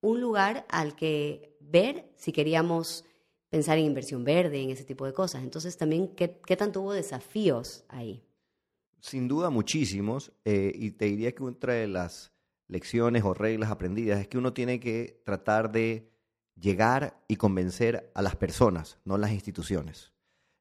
un 0.00 0.20
lugar 0.20 0.66
al 0.68 0.94
que 0.96 1.56
ver 1.60 2.12
si 2.16 2.32
queríamos 2.32 3.04
pensar 3.48 3.78
en 3.78 3.84
inversión 3.84 4.24
verde, 4.24 4.60
en 4.60 4.70
ese 4.70 4.84
tipo 4.84 5.06
de 5.06 5.12
cosas. 5.12 5.42
Entonces 5.42 5.76
también, 5.76 6.08
¿qué, 6.08 6.40
qué 6.44 6.56
tanto 6.56 6.82
hubo 6.82 6.92
desafíos 6.92 7.84
ahí? 7.88 8.22
Sin 9.00 9.28
duda 9.28 9.50
muchísimos, 9.50 10.32
eh, 10.44 10.72
y 10.74 10.92
te 10.92 11.04
diría 11.06 11.34
que 11.34 11.42
una 11.42 11.56
de 11.72 11.88
las 11.88 12.33
lecciones 12.68 13.24
o 13.24 13.34
reglas 13.34 13.70
aprendidas 13.70 14.20
es 14.20 14.28
que 14.28 14.38
uno 14.38 14.52
tiene 14.52 14.80
que 14.80 15.22
tratar 15.24 15.72
de 15.72 16.10
llegar 16.56 17.22
y 17.28 17.36
convencer 17.36 18.10
a 18.14 18.22
las 18.22 18.36
personas, 18.36 18.98
no 19.04 19.18
las 19.18 19.32
instituciones. 19.32 20.12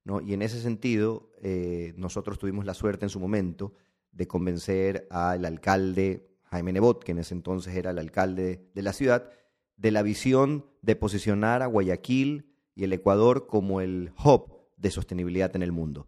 ¿no? 0.04 0.22
Y 0.22 0.34
en 0.34 0.42
ese 0.42 0.62
sentido, 0.62 1.32
eh, 1.42 1.94
nosotros 1.98 2.40
tuvimos 2.40 2.66
la 2.66 2.74
suerte 2.74 3.06
en 3.06 3.10
su 3.10 3.20
momento 3.20 3.74
de 4.12 4.28
convencer 4.28 5.08
al 5.10 5.46
alcalde 5.46 6.30
Jaime 6.44 6.74
Nebot, 6.74 7.04
que 7.04 7.14
en 7.14 7.20
ese 7.20 7.34
entonces 7.34 7.76
era 7.76 7.92
el 7.92 8.00
alcalde 8.00 8.70
de 8.74 8.82
la 8.82 8.94
ciudad, 8.94 9.30
de 9.76 9.92
la 9.92 10.04
visión 10.04 10.66
de 10.82 10.96
posicionar 10.96 11.62
a 11.62 11.68
Guayaquil 11.68 12.54
y 12.76 12.84
el 12.84 12.94
Ecuador 12.94 13.48
como 13.48 13.82
el 13.82 14.12
hub 14.24 14.54
de 14.78 14.92
sostenibilidad 14.92 15.56
en 15.56 15.64
el 15.64 15.72
mundo. 15.72 16.08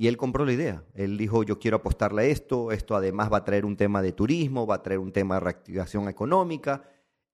Y 0.00 0.08
él 0.08 0.16
compró 0.16 0.46
la 0.46 0.54
idea. 0.54 0.82
Él 0.94 1.18
dijo, 1.18 1.42
yo 1.42 1.58
quiero 1.58 1.76
apostarle 1.76 2.22
a 2.22 2.24
esto, 2.24 2.72
esto 2.72 2.96
además 2.96 3.30
va 3.30 3.36
a 3.36 3.44
traer 3.44 3.66
un 3.66 3.76
tema 3.76 4.00
de 4.00 4.12
turismo, 4.12 4.66
va 4.66 4.76
a 4.76 4.82
traer 4.82 4.98
un 4.98 5.12
tema 5.12 5.34
de 5.34 5.40
reactivación 5.40 6.08
económica. 6.08 6.88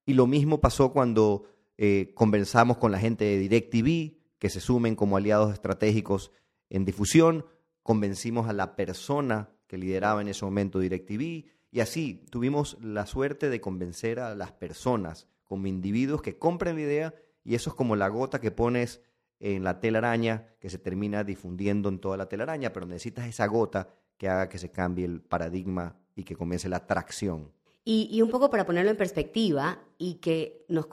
Y 0.05 0.15
lo 0.15 0.27
mismo 0.27 0.61
pasó 0.61 0.93
cuando 0.93 1.45
eh, 1.79 2.11
conversamos 2.17 2.79
con 2.79 2.91
la 2.91 2.99
gente 2.99 3.25
de 3.25 3.39
DirecTV, 3.39 4.19
que 4.41 4.51
se 4.51 4.59
sumen 4.59 4.97
como 4.97 5.17
aliados 5.17 5.53
estratégicos 5.53 6.33
en 6.69 6.85
difusión. 6.85 7.47
Convencimos 7.85 8.49
a 8.49 8.53
la 8.53 8.75
persona 8.75 9.49
que 9.69 9.79
lideraba 9.79 10.21
en 10.21 10.27
ese 10.27 10.45
momento 10.45 10.81
DirecTV. 10.81 11.45
Y 11.71 11.81
así 11.81 12.27
tuvimos 12.31 12.79
la 12.83 13.07
suerte 13.07 13.49
de 13.49 13.61
convencer 13.61 14.19
a 14.19 14.35
las 14.35 14.51
personas 14.51 15.29
como 15.45 15.69
individuos 15.69 16.21
que 16.21 16.37
compren 16.37 16.75
la 16.75 16.83
idea 16.83 17.15
y 17.45 17.55
eso 17.55 17.71
es 17.71 17.77
como 17.77 17.95
la 17.95 18.09
gota 18.09 18.41
que 18.41 18.51
pones 18.51 19.03
en 19.41 19.65
la 19.65 19.81
telaraña 19.81 20.49
que 20.61 20.71
se 20.71 20.79
termina 20.79 21.25
difundiendo 21.25 21.89
en 21.89 21.99
toda 21.99 22.17
la 22.17 22.29
telaraña, 22.29 22.73
pero 22.73 22.87
necesitas 22.87 23.27
esa 23.27 23.47
gota 23.47 23.89
que 24.17 24.29
haga 24.29 24.49
que 24.49 24.59
se 24.59 24.71
cambie 24.71 25.05
el 25.05 25.21
paradigma 25.21 25.97
y 26.15 26.25
que 26.25 26.37
comience 26.37 26.69
la 26.69 26.87
tracción. 26.87 27.53
Y, 27.85 28.21
un 28.21 28.31
poco 28.31 28.51
para 28.51 28.67
ponerlo 28.67 28.91
en 28.91 28.97
perspectiva 28.97 29.79
y 29.97 30.15
que 30.15 30.65
nos 30.69 30.89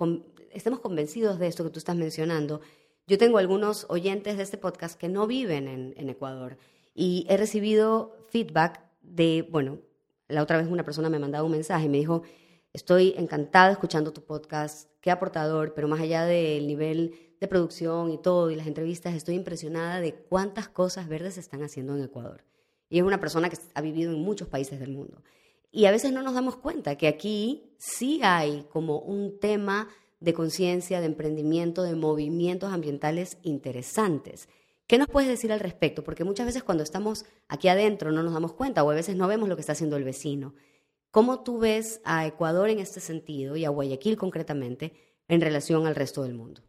estemos 0.51 0.79
convencidos 0.79 1.39
de 1.39 1.47
esto 1.47 1.63
que 1.63 1.71
tú 1.71 1.79
estás 1.79 1.95
mencionando, 1.95 2.62
yo 3.08 3.17
tengo 3.17 3.39
algunos 3.39 3.88
oyentes 3.89 4.38
de 4.38 4.43
este 4.43 4.60
podcast 4.60 4.99
que 4.99 5.10
no 5.10 5.25
viven 5.25 5.67
en, 5.67 5.95
en 5.97 6.10
Ecuador 6.10 6.58
y 6.93 7.25
he 7.29 7.38
recibido 7.38 8.15
feedback 8.29 8.82
de, 9.01 9.47
bueno, 9.49 9.79
la 10.27 10.43
otra 10.43 10.58
vez 10.58 10.67
una 10.67 10.86
persona 10.86 11.10
me 11.10 11.19
mandaba 11.19 11.45
un 11.45 11.51
mensaje 11.51 11.86
y 11.86 11.89
me 11.89 11.97
dijo, 11.97 12.21
estoy 12.73 13.13
encantada 13.17 13.71
escuchando 13.71 14.13
tu 14.13 14.23
podcast, 14.23 14.89
qué 15.01 15.12
aportador, 15.12 15.73
pero 15.73 15.88
más 15.88 15.99
allá 15.99 16.25
del 16.25 16.67
nivel 16.67 17.33
de 17.43 17.47
producción 17.49 18.10
y 18.10 18.17
todo 18.17 18.49
y 18.49 18.56
las 18.56 18.67
entrevistas, 18.67 19.13
estoy 19.13 19.36
impresionada 19.36 19.99
de 19.99 20.15
cuántas 20.15 20.69
cosas 20.69 21.10
verdes 21.10 21.34
se 21.34 21.41
están 21.41 21.62
haciendo 21.62 21.95
en 21.95 22.03
Ecuador. 22.03 22.45
Y 22.89 22.99
es 22.99 23.03
una 23.03 23.19
persona 23.19 23.49
que 23.49 23.58
ha 23.73 23.82
vivido 23.82 24.13
en 24.13 24.21
muchos 24.21 24.47
países 24.47 24.79
del 24.79 24.91
mundo. 24.91 25.21
Y 25.69 25.86
a 25.86 25.91
veces 25.91 26.13
no 26.13 26.21
nos 26.21 26.36
damos 26.36 26.56
cuenta 26.56 26.95
que 26.95 27.08
aquí 27.08 27.75
sí 27.77 28.21
hay 28.23 28.65
como 28.71 28.99
un 28.99 29.39
tema 29.39 29.89
de 30.21 30.34
conciencia, 30.34 31.01
de 31.01 31.08
emprendimiento, 31.08 31.84
de 31.84 31.95
movimientos 31.95 32.71
ambientales 32.71 33.38
interesantes. 33.41 34.47
¿Qué 34.88 34.97
nos 34.97 35.10
puedes 35.10 35.29
decir 35.29 35.51
al 35.51 35.60
respecto? 35.60 36.03
Porque 36.03 36.23
muchas 36.23 36.45
veces 36.45 36.63
cuando 36.63 36.84
estamos 36.84 37.25
aquí 37.49 37.67
adentro 37.67 38.13
no 38.13 38.23
nos 38.23 38.34
damos 38.34 38.53
cuenta 38.53 38.84
o 38.84 38.91
a 38.91 38.95
veces 38.95 39.17
no 39.17 39.27
vemos 39.27 39.49
lo 39.49 39.56
que 39.56 39.62
está 39.62 39.73
haciendo 39.73 39.97
el 39.97 40.06
vecino. 40.06 40.53
¿Cómo 41.12 41.43
tú 41.43 41.60
ves 41.60 41.99
a 42.06 42.25
Ecuador 42.25 42.69
en 42.69 42.79
este 42.79 43.01
sentido 43.01 43.58
y 43.58 43.65
a 43.65 43.69
Guayaquil 43.69 44.15
concretamente 44.15 44.93
en 45.27 45.41
relación 45.41 45.86
al 45.88 45.95
resto 45.95 46.23
del 46.23 46.36
mundo? 46.36 46.62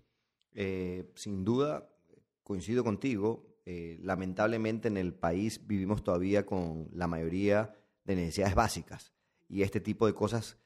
Eh, 0.54 1.10
sin 1.14 1.44
duda, 1.44 1.88
coincido 2.42 2.84
contigo. 2.84 3.44
Eh, 3.66 3.98
lamentablemente 4.02 4.88
en 4.88 4.96
el 4.96 5.14
país 5.14 5.66
vivimos 5.66 6.04
todavía 6.04 6.46
con 6.46 6.88
la 6.92 7.06
mayoría 7.06 7.74
de 8.04 8.16
necesidades 8.16 8.54
básicas. 8.54 9.12
Y 9.48 9.62
este 9.62 9.80
tipo 9.80 10.06
de 10.06 10.14
cosas 10.14 10.58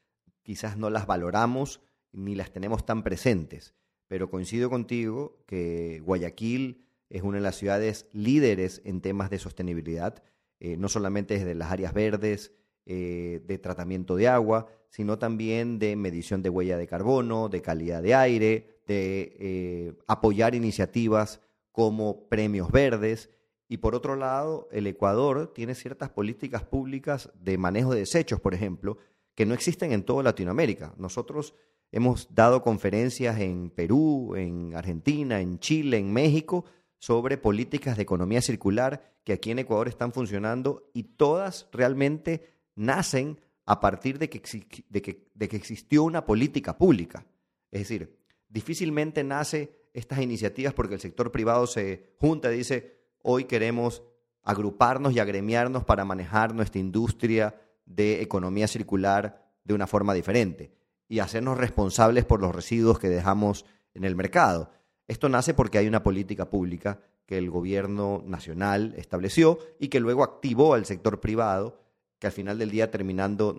quizás 0.43 0.77
no 0.77 0.89
las 0.89 1.07
valoramos 1.07 1.81
ni 2.11 2.35
las 2.35 2.51
tenemos 2.51 2.85
tan 2.85 3.03
presentes. 3.03 3.73
Pero 4.07 4.29
coincido 4.29 4.69
contigo 4.69 5.43
que 5.45 6.01
Guayaquil 6.03 6.85
es 7.09 7.23
una 7.23 7.37
de 7.37 7.43
las 7.43 7.55
ciudades 7.55 8.07
líderes 8.11 8.81
en 8.85 9.01
temas 9.01 9.29
de 9.29 9.39
sostenibilidad, 9.39 10.23
eh, 10.59 10.77
no 10.77 10.89
solamente 10.89 11.35
desde 11.35 11.55
las 11.55 11.71
áreas 11.71 11.93
verdes, 11.93 12.53
de 12.85 13.59
tratamiento 13.61 14.15
de 14.15 14.27
agua, 14.27 14.65
sino 14.89 15.19
también 15.19 15.77
de 15.77 15.95
medición 15.95 16.41
de 16.41 16.49
huella 16.49 16.75
de 16.75 16.87
carbono, 16.87 17.47
de 17.47 17.61
calidad 17.61 18.01
de 18.01 18.15
aire, 18.15 18.78
de 18.89 19.37
eh, 19.39 19.93
apoyar 20.07 20.55
iniciativas 20.55 21.41
como 21.71 22.27
premios 22.27 22.71
verdes 22.71 23.29
y 23.69 23.77
por 23.77 23.93
otro 23.93 24.15
lado, 24.15 24.67
el 24.71 24.87
Ecuador 24.87 25.53
tiene 25.53 25.75
ciertas 25.75 26.09
políticas 26.09 26.63
públicas 26.63 27.29
de 27.39 27.59
manejo 27.59 27.93
de 27.93 27.99
desechos, 27.99 28.41
por 28.41 28.55
ejemplo, 28.55 28.97
que 29.35 29.45
no 29.45 29.53
existen 29.53 29.91
en 29.91 30.01
toda 30.01 30.23
Latinoamérica. 30.23 30.95
Nosotros 30.97 31.53
hemos 31.91 32.33
dado 32.33 32.63
conferencias 32.63 33.39
en 33.39 33.69
Perú, 33.69 34.35
en 34.35 34.75
Argentina, 34.75 35.39
en 35.39 35.59
Chile, 35.59 35.99
en 35.99 36.11
México, 36.11 36.65
sobre 36.97 37.37
políticas 37.37 37.95
de 37.95 38.03
economía 38.03 38.41
circular 38.41 39.13
que 39.23 39.33
aquí 39.33 39.51
en 39.51 39.59
Ecuador 39.59 39.87
están 39.87 40.13
funcionando 40.13 40.89
y 40.91 41.03
todas 41.03 41.69
realmente 41.71 42.49
nacen 42.75 43.39
a 43.65 43.79
partir 43.79 44.17
de 44.17 44.29
que, 44.29 44.41
de 44.89 45.01
que, 45.03 45.27
de 45.35 45.47
que 45.47 45.57
existió 45.57 46.03
una 46.03 46.25
política 46.25 46.75
pública. 46.75 47.23
Es 47.69 47.81
decir, 47.81 48.18
difícilmente 48.49 49.23
nace 49.23 49.71
estas 49.93 50.19
iniciativas 50.19 50.73
porque 50.73 50.95
el 50.95 50.99
sector 50.99 51.31
privado 51.31 51.67
se 51.67 52.13
junta 52.19 52.51
y 52.51 52.57
dice, 52.57 52.99
hoy 53.21 53.45
queremos 53.45 54.03
agruparnos 54.43 55.13
y 55.13 55.19
agremiarnos 55.19 55.83
para 55.83 56.05
manejar 56.05 56.53
nuestra 56.53 56.79
industria 56.79 57.55
de 57.85 58.21
economía 58.21 58.67
circular 58.67 59.49
de 59.63 59.73
una 59.73 59.87
forma 59.87 60.13
diferente 60.13 60.71
y 61.07 61.19
hacernos 61.19 61.57
responsables 61.57 62.25
por 62.25 62.41
los 62.41 62.53
residuos 62.53 62.99
que 62.99 63.09
dejamos 63.09 63.65
en 63.93 64.03
el 64.03 64.15
mercado. 64.15 64.71
Esto 65.07 65.27
nace 65.27 65.53
porque 65.53 65.79
hay 65.79 65.87
una 65.87 66.03
política 66.03 66.49
pública 66.49 66.99
que 67.25 67.37
el 67.37 67.49
gobierno 67.49 68.23
nacional 68.25 68.93
estableció 68.97 69.59
y 69.79 69.89
que 69.89 69.99
luego 69.99 70.23
activó 70.23 70.73
al 70.73 70.85
sector 70.85 71.19
privado, 71.19 71.79
que 72.19 72.27
al 72.27 72.33
final 72.33 72.57
del 72.57 72.71
día 72.71 72.91
terminando, 72.91 73.55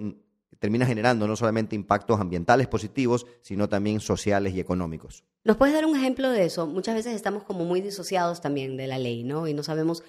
termina 0.58 0.86
generando 0.86 1.26
no 1.26 1.36
solamente 1.36 1.76
impactos 1.76 2.20
ambientales 2.20 2.68
positivos, 2.68 3.26
sino 3.40 3.68
también 3.68 4.00
sociales 4.00 4.54
y 4.54 4.60
económicos. 4.60 5.24
¿Nos 5.44 5.56
puedes 5.56 5.74
dar 5.74 5.86
un 5.86 5.96
ejemplo 5.96 6.30
de 6.30 6.44
eso? 6.44 6.66
Muchas 6.66 6.94
veces 6.94 7.14
estamos 7.14 7.44
como 7.44 7.64
muy 7.64 7.80
disociados 7.80 8.40
también 8.40 8.76
de 8.76 8.86
la 8.86 8.98
ley, 8.98 9.24
¿no? 9.24 9.48
Y 9.48 9.54
no 9.54 9.62
sabemos 9.62 10.02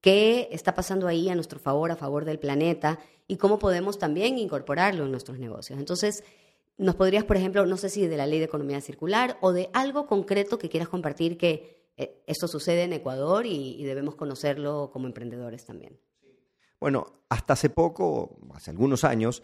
qué 0.00 0.48
está 0.52 0.74
pasando 0.74 1.08
ahí 1.08 1.28
a 1.28 1.34
nuestro 1.34 1.58
favor, 1.58 1.90
a 1.90 1.96
favor 1.96 2.24
del 2.24 2.38
planeta, 2.38 3.00
y 3.26 3.36
cómo 3.36 3.58
podemos 3.58 3.98
también 3.98 4.38
incorporarlo 4.38 5.04
en 5.04 5.10
nuestros 5.10 5.38
negocios. 5.38 5.78
Entonces, 5.78 6.22
nos 6.78 6.94
podrías, 6.94 7.24
por 7.24 7.36
ejemplo, 7.36 7.64
no 7.66 7.76
sé 7.76 7.88
si 7.88 8.06
de 8.06 8.16
la 8.16 8.26
ley 8.26 8.38
de 8.38 8.44
economía 8.44 8.80
circular 8.80 9.38
o 9.40 9.52
de 9.52 9.70
algo 9.72 10.06
concreto 10.06 10.58
que 10.58 10.68
quieras 10.68 10.88
compartir 10.88 11.38
que 11.38 11.90
eh, 11.96 12.22
esto 12.26 12.46
sucede 12.46 12.82
en 12.82 12.92
Ecuador 12.92 13.46
y, 13.46 13.82
debemos 13.84 14.14
conocerlo 14.14 14.90
como 14.92 15.06
emprendedores 15.06 15.64
también. 15.64 15.98
Bueno, 16.78 17.06
hasta 17.30 17.54
hace 17.54 17.70
poco, 17.70 18.36
hace 18.54 18.70
algunos 18.70 19.04
años, 19.04 19.42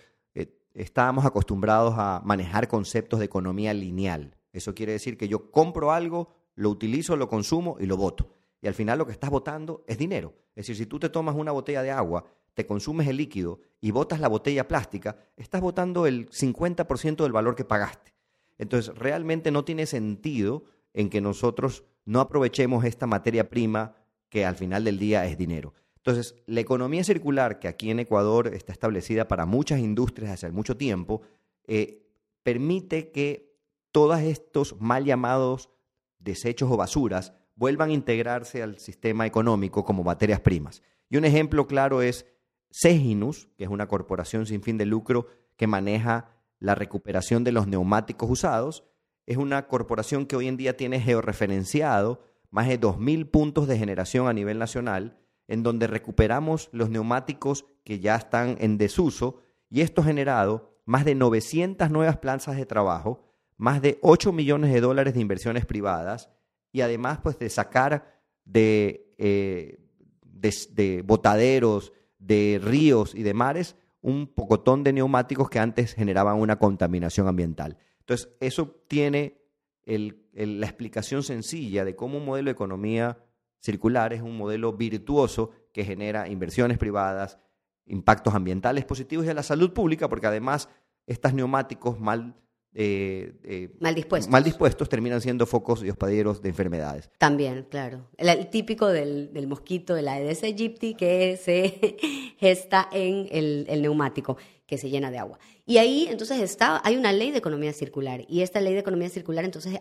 estábamos 0.74 1.24
acostumbrados 1.24 1.94
a 1.96 2.20
manejar 2.24 2.68
conceptos 2.68 3.18
de 3.18 3.26
economía 3.26 3.74
lineal. 3.74 4.36
Eso 4.52 4.74
quiere 4.74 4.92
decir 4.92 5.16
que 5.16 5.28
yo 5.28 5.50
compro 5.50 5.92
algo, 5.92 6.28
lo 6.54 6.70
utilizo, 6.70 7.16
lo 7.16 7.28
consumo 7.28 7.76
y 7.80 7.86
lo 7.86 7.96
voto. 7.96 8.30
Y 8.60 8.68
al 8.68 8.74
final 8.74 8.98
lo 8.98 9.06
que 9.06 9.12
estás 9.12 9.30
votando 9.30 9.84
es 9.86 9.98
dinero. 9.98 10.34
Es 10.54 10.66
decir, 10.66 10.76
si 10.76 10.86
tú 10.86 10.98
te 10.98 11.08
tomas 11.08 11.34
una 11.34 11.52
botella 11.52 11.82
de 11.82 11.90
agua, 11.90 12.24
te 12.54 12.66
consumes 12.66 13.08
el 13.08 13.16
líquido 13.16 13.60
y 13.80 13.90
botas 13.90 14.20
la 14.20 14.28
botella 14.28 14.68
plástica, 14.68 15.16
estás 15.36 15.60
votando 15.60 16.06
el 16.06 16.28
50% 16.28 17.22
del 17.22 17.32
valor 17.32 17.56
que 17.56 17.64
pagaste. 17.64 18.14
Entonces, 18.58 18.94
realmente 18.94 19.50
no 19.50 19.64
tiene 19.64 19.86
sentido 19.86 20.64
en 20.92 21.08
que 21.08 21.20
nosotros 21.20 21.84
no 22.04 22.20
aprovechemos 22.20 22.84
esta 22.84 23.06
materia 23.06 23.48
prima 23.48 23.96
que 24.28 24.44
al 24.44 24.56
final 24.56 24.84
del 24.84 24.98
día 24.98 25.26
es 25.26 25.38
dinero. 25.38 25.74
Entonces, 26.04 26.34
la 26.46 26.60
economía 26.60 27.04
circular, 27.04 27.60
que 27.60 27.68
aquí 27.68 27.90
en 27.90 28.00
Ecuador 28.00 28.48
está 28.48 28.72
establecida 28.72 29.28
para 29.28 29.46
muchas 29.46 29.78
industrias 29.78 30.32
hace 30.32 30.50
mucho 30.50 30.76
tiempo, 30.76 31.22
eh, 31.64 32.08
permite 32.42 33.12
que 33.12 33.54
todos 33.92 34.18
estos 34.20 34.80
mal 34.80 35.04
llamados 35.04 35.70
desechos 36.18 36.70
o 36.72 36.76
basuras 36.76 37.34
vuelvan 37.54 37.90
a 37.90 37.92
integrarse 37.92 38.64
al 38.64 38.80
sistema 38.80 39.26
económico 39.26 39.84
como 39.84 40.02
materias 40.02 40.40
primas. 40.40 40.82
Y 41.08 41.18
un 41.18 41.24
ejemplo 41.24 41.68
claro 41.68 42.02
es 42.02 42.26
Seginus, 42.70 43.48
que 43.56 43.64
es 43.64 43.70
una 43.70 43.86
corporación 43.86 44.46
sin 44.46 44.62
fin 44.62 44.78
de 44.78 44.86
lucro 44.86 45.28
que 45.56 45.68
maneja 45.68 46.30
la 46.58 46.74
recuperación 46.74 47.44
de 47.44 47.52
los 47.52 47.68
neumáticos 47.68 48.28
usados. 48.28 48.84
Es 49.26 49.36
una 49.36 49.68
corporación 49.68 50.26
que 50.26 50.34
hoy 50.34 50.48
en 50.48 50.56
día 50.56 50.76
tiene 50.76 51.00
georreferenciado 51.00 52.24
más 52.50 52.66
de 52.66 52.80
2.000 52.80 53.30
puntos 53.30 53.68
de 53.68 53.78
generación 53.78 54.26
a 54.26 54.32
nivel 54.32 54.58
nacional, 54.58 55.21
en 55.48 55.62
donde 55.62 55.86
recuperamos 55.86 56.68
los 56.72 56.90
neumáticos 56.90 57.64
que 57.84 58.00
ya 58.00 58.16
están 58.16 58.56
en 58.60 58.78
desuso, 58.78 59.40
y 59.68 59.80
esto 59.80 60.02
ha 60.02 60.04
generado 60.04 60.72
más 60.84 61.04
de 61.04 61.14
900 61.14 61.90
nuevas 61.90 62.18
plazas 62.18 62.56
de 62.56 62.66
trabajo, 62.66 63.24
más 63.56 63.80
de 63.80 63.98
8 64.02 64.32
millones 64.32 64.72
de 64.72 64.80
dólares 64.80 65.14
de 65.14 65.20
inversiones 65.20 65.66
privadas 65.66 66.30
y 66.72 66.80
además 66.80 67.20
pues 67.22 67.38
de 67.38 67.48
sacar 67.48 68.20
de, 68.44 69.14
eh, 69.18 69.78
de, 70.22 71.02
botaderos, 71.04 71.92
de 72.18 72.60
ríos 72.62 73.14
y 73.14 73.22
de 73.22 73.34
mares 73.34 73.76
un 74.00 74.26
pocotón 74.26 74.82
de 74.82 74.92
neumáticos 74.92 75.48
que 75.48 75.60
antes 75.60 75.94
generaban 75.94 76.38
una 76.38 76.58
contaminación 76.58 77.28
ambiental. 77.28 77.78
Entonces, 78.00 78.30
eso 78.40 78.82
tiene 78.88 79.38
la 79.84 80.66
explicación 80.66 81.22
sencilla 81.22 81.84
de 81.84 81.94
cómo 81.94 82.18
un 82.18 82.24
modelo 82.24 82.46
de 82.46 82.52
economía 82.52 83.18
circular 83.62 84.12
es 84.12 84.20
un 84.20 84.36
modelo 84.36 84.72
virtuoso 84.74 85.50
que 85.72 85.84
genera 85.84 86.28
inversiones 86.28 86.76
privadas, 86.76 87.38
impactos 87.86 88.34
ambientales 88.34 88.84
positivos 88.84 89.24
y 89.24 89.30
a 89.30 89.34
la 89.34 89.42
salud 89.42 89.72
pública, 89.72 90.08
porque 90.08 90.26
además 90.26 90.68
estos 91.06 91.32
neumáticos 91.32 91.98
mal 91.98 92.34
eh, 92.74 93.34
eh, 93.44 93.68
mal, 93.80 93.94
dispuestos. 93.94 94.32
mal 94.32 94.42
dispuestos 94.42 94.88
terminan 94.88 95.20
siendo 95.20 95.44
focos 95.44 95.84
y 95.84 95.90
hospaderos 95.90 96.40
de 96.40 96.48
enfermedades. 96.48 97.10
También, 97.18 97.66
claro. 97.68 98.08
El, 98.16 98.48
típico 98.48 98.88
del, 98.88 99.30
mosquito 99.46 99.94
de 99.94 100.00
la 100.00 100.14
Aedes 100.14 100.42
aegypti 100.42 100.94
que 100.94 101.36
se 101.36 101.96
gesta 102.38 102.88
en 102.90 103.28
el, 103.30 103.82
neumático, 103.82 104.38
que 104.72 104.78
se 104.78 104.88
llena 104.88 105.10
de 105.10 105.18
agua. 105.18 105.38
Y 105.66 105.76
ahí 105.76 106.06
entonces 106.08 106.40
está, 106.40 106.80
hay 106.82 106.96
una 106.96 107.12
ley 107.12 107.30
de 107.30 107.36
economía 107.36 107.74
circular 107.74 108.24
y 108.26 108.40
esta 108.40 108.58
ley 108.58 108.72
de 108.72 108.80
economía 108.80 109.10
circular 109.10 109.44
entonces 109.44 109.78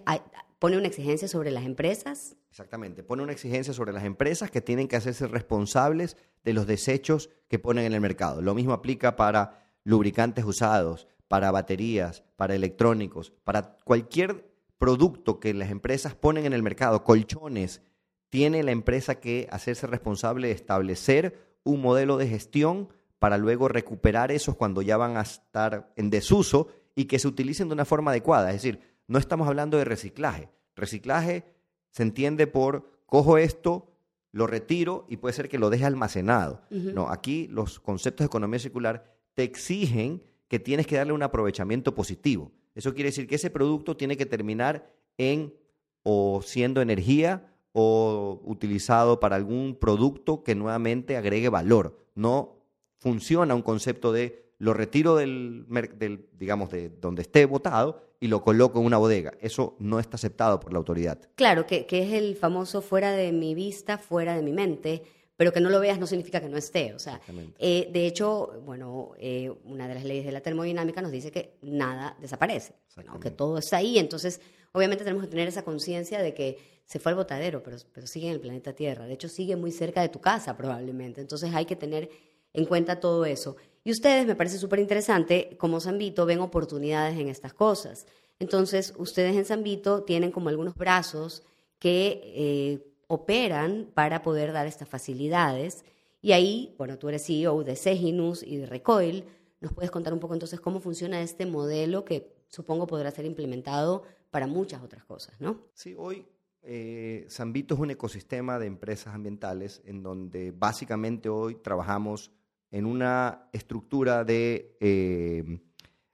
pone 0.59 0.75
una 0.75 0.87
exigencia 0.87 1.29
sobre 1.29 1.49
las 1.49 1.63
empresas. 1.63 2.35
Exactamente, 2.49 3.01
pone 3.01 3.23
una 3.23 3.31
exigencia 3.31 3.73
sobre 3.73 3.93
las 3.93 4.03
empresas 4.03 4.51
que 4.51 4.59
tienen 4.59 4.89
que 4.89 4.97
hacerse 4.97 5.27
responsables 5.27 6.17
de 6.43 6.51
los 6.51 6.67
desechos 6.67 7.29
que 7.47 7.57
ponen 7.57 7.85
en 7.85 7.93
el 7.93 8.01
mercado. 8.01 8.41
Lo 8.41 8.53
mismo 8.53 8.73
aplica 8.73 9.15
para 9.15 9.65
lubricantes 9.85 10.43
usados, 10.43 11.07
para 11.29 11.51
baterías, 11.51 12.25
para 12.35 12.53
electrónicos, 12.53 13.31
para 13.45 13.77
cualquier 13.85 14.51
producto 14.77 15.39
que 15.39 15.53
las 15.53 15.71
empresas 15.71 16.15
ponen 16.15 16.45
en 16.45 16.51
el 16.51 16.63
mercado, 16.63 17.05
colchones, 17.05 17.81
tiene 18.27 18.61
la 18.61 18.71
empresa 18.71 19.21
que 19.21 19.47
hacerse 19.51 19.87
responsable 19.87 20.49
de 20.49 20.53
establecer 20.53 21.55
un 21.63 21.81
modelo 21.81 22.17
de 22.17 22.27
gestión 22.27 22.89
para 23.21 23.37
luego 23.37 23.67
recuperar 23.67 24.31
esos 24.31 24.55
cuando 24.55 24.81
ya 24.81 24.97
van 24.97 25.15
a 25.15 25.21
estar 25.21 25.93
en 25.95 26.09
desuso 26.09 26.69
y 26.95 27.05
que 27.05 27.19
se 27.19 27.27
utilicen 27.27 27.67
de 27.67 27.75
una 27.75 27.85
forma 27.85 28.09
adecuada. 28.09 28.49
Es 28.49 28.63
decir, 28.63 28.81
no 29.05 29.19
estamos 29.19 29.47
hablando 29.47 29.77
de 29.77 29.85
reciclaje. 29.85 30.49
Reciclaje 30.75 31.45
se 31.91 32.01
entiende 32.01 32.47
por 32.47 32.89
cojo 33.05 33.37
esto, 33.37 33.93
lo 34.31 34.47
retiro 34.47 35.05
y 35.07 35.17
puede 35.17 35.33
ser 35.33 35.49
que 35.49 35.59
lo 35.59 35.69
deje 35.69 35.85
almacenado. 35.85 36.63
No, 36.71 37.09
aquí 37.09 37.47
los 37.51 37.79
conceptos 37.79 38.25
de 38.25 38.29
economía 38.29 38.57
circular 38.57 39.15
te 39.35 39.43
exigen 39.43 40.23
que 40.47 40.57
tienes 40.57 40.87
que 40.87 40.95
darle 40.95 41.13
un 41.13 41.21
aprovechamiento 41.21 41.93
positivo. 41.93 42.51
Eso 42.73 42.95
quiere 42.95 43.09
decir 43.09 43.27
que 43.27 43.35
ese 43.35 43.51
producto 43.51 43.95
tiene 43.95 44.17
que 44.17 44.25
terminar 44.25 44.91
en 45.19 45.53
o 46.01 46.41
siendo 46.43 46.81
energía 46.81 47.53
o 47.71 48.41
utilizado 48.45 49.19
para 49.19 49.35
algún 49.35 49.75
producto 49.75 50.41
que 50.43 50.55
nuevamente 50.55 51.17
agregue 51.17 51.49
valor. 51.49 51.99
No 52.15 52.60
funciona 53.01 53.53
un 53.53 53.61
concepto 53.61 54.13
de 54.13 54.53
lo 54.57 54.73
retiro 54.73 55.15
del, 55.15 55.65
del, 55.97 56.29
digamos, 56.37 56.69
de 56.69 56.89
donde 56.89 57.23
esté 57.23 57.45
votado 57.45 58.01
y 58.21 58.27
lo 58.27 58.41
coloco 58.43 58.79
en 58.79 58.85
una 58.85 58.97
bodega. 58.97 59.33
Eso 59.41 59.75
no 59.79 59.99
está 59.99 60.15
aceptado 60.15 60.59
por 60.59 60.71
la 60.71 60.77
autoridad. 60.77 61.19
Claro, 61.35 61.65
que, 61.65 61.85
que 61.85 62.03
es 62.03 62.13
el 62.13 62.35
famoso 62.35 62.81
fuera 62.81 63.11
de 63.11 63.31
mi 63.31 63.55
vista, 63.55 63.97
fuera 63.97 64.35
de 64.35 64.43
mi 64.43 64.53
mente 64.53 65.03
pero 65.41 65.51
que 65.51 65.59
no 65.59 65.71
lo 65.71 65.79
veas 65.79 65.97
no 65.97 66.05
significa 66.05 66.39
que 66.39 66.49
no 66.49 66.57
esté. 66.57 66.93
O 66.93 66.99
sea, 66.99 67.19
eh, 67.57 67.89
de 67.91 68.05
hecho, 68.05 68.61
bueno, 68.63 69.13
eh, 69.17 69.51
una 69.63 69.87
de 69.87 69.95
las 69.95 70.03
leyes 70.03 70.23
de 70.23 70.31
la 70.31 70.41
termodinámica 70.41 71.01
nos 71.01 71.11
dice 71.11 71.31
que 71.31 71.57
nada 71.63 72.15
desaparece, 72.21 72.75
que 73.19 73.31
todo 73.31 73.57
está 73.57 73.77
ahí. 73.77 73.97
Entonces, 73.97 74.39
obviamente 74.71 75.03
tenemos 75.03 75.23
que 75.23 75.31
tener 75.31 75.47
esa 75.47 75.63
conciencia 75.63 76.21
de 76.21 76.35
que 76.35 76.59
se 76.85 76.99
fue 76.99 77.13
al 77.13 77.15
botadero, 77.15 77.63
pero, 77.63 77.77
pero 77.91 78.05
sigue 78.05 78.27
en 78.27 78.33
el 78.33 78.39
planeta 78.39 78.73
Tierra. 78.73 79.07
De 79.07 79.13
hecho, 79.13 79.29
sigue 79.29 79.55
muy 79.55 79.71
cerca 79.71 80.03
de 80.03 80.09
tu 80.09 80.21
casa 80.21 80.55
probablemente. 80.55 81.21
Entonces, 81.21 81.55
hay 81.55 81.65
que 81.65 81.75
tener 81.75 82.11
en 82.53 82.65
cuenta 82.65 82.99
todo 82.99 83.25
eso. 83.25 83.55
Y 83.83 83.91
ustedes, 83.91 84.27
me 84.27 84.35
parece 84.35 84.57
súper 84.57 84.79
interesante, 84.79 85.55
como 85.57 85.79
Zambito, 85.79 86.25
ven 86.25 86.39
oportunidades 86.39 87.17
en 87.17 87.29
estas 87.29 87.53
cosas. 87.53 88.05
Entonces, 88.39 88.93
ustedes 88.97 89.35
en 89.35 89.45
Zambito 89.45 90.03
tienen 90.03 90.31
como 90.31 90.49
algunos 90.49 90.75
brazos 90.75 91.43
que 91.79 92.21
eh, 92.23 92.85
operan 93.07 93.89
para 93.93 94.21
poder 94.21 94.53
dar 94.53 94.67
estas 94.67 94.87
facilidades. 94.87 95.83
Y 96.21 96.33
ahí, 96.33 96.75
bueno, 96.77 96.97
tú 96.99 97.09
eres 97.09 97.25
CEO 97.25 97.63
de 97.63 97.75
Seginus 97.75 98.43
y 98.43 98.57
de 98.57 98.67
Recoil. 98.67 99.25
¿Nos 99.59 99.73
puedes 99.73 99.91
contar 99.91 100.13
un 100.13 100.19
poco 100.19 100.33
entonces 100.33 100.59
cómo 100.59 100.79
funciona 100.79 101.21
este 101.21 101.45
modelo 101.45 102.05
que 102.05 102.35
supongo 102.47 102.85
podrá 102.87 103.09
ser 103.11 103.25
implementado 103.25 104.03
para 104.29 104.47
muchas 104.47 104.83
otras 104.83 105.03
cosas, 105.05 105.39
¿no? 105.39 105.61
Sí, 105.73 105.95
hoy 105.97 106.25
eh, 106.63 107.25
Zambito 107.29 107.73
es 107.75 107.79
un 107.79 107.91
ecosistema 107.91 108.59
de 108.59 108.67
empresas 108.67 109.13
ambientales 109.15 109.81
en 109.85 110.03
donde 110.03 110.51
básicamente 110.51 111.29
hoy 111.29 111.55
trabajamos 111.55 112.31
en 112.71 112.85
una 112.85 113.49
estructura 113.51 114.23
de 114.23 114.77
eh, 114.79 115.59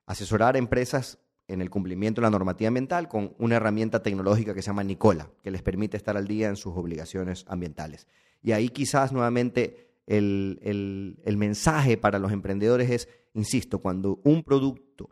asesorar 0.05 0.57
empresas 0.57 1.19
en 1.47 1.61
el 1.61 1.69
cumplimiento 1.69 2.19
de 2.19 2.25
la 2.25 2.31
normativa 2.31 2.67
ambiental 2.67 3.07
con 3.07 3.33
una 3.37 3.55
herramienta 3.55 4.03
tecnológica 4.03 4.53
que 4.53 4.61
se 4.61 4.67
llama 4.67 4.83
Nicola, 4.83 5.29
que 5.43 5.51
les 5.51 5.61
permite 5.61 5.95
estar 5.95 6.17
al 6.17 6.27
día 6.27 6.49
en 6.49 6.57
sus 6.57 6.75
obligaciones 6.75 7.45
ambientales. 7.47 8.07
Y 8.41 8.51
ahí 8.51 8.69
quizás 8.69 9.11
nuevamente 9.11 9.87
el, 10.07 11.35
mensaje 11.37 11.97
para 11.97 12.19
los 12.19 12.31
emprendedores 12.31 12.89
es, 12.89 13.09
insisto, 13.33 13.79
cuando 13.79 14.19
un 14.23 14.43
producto 14.43 15.09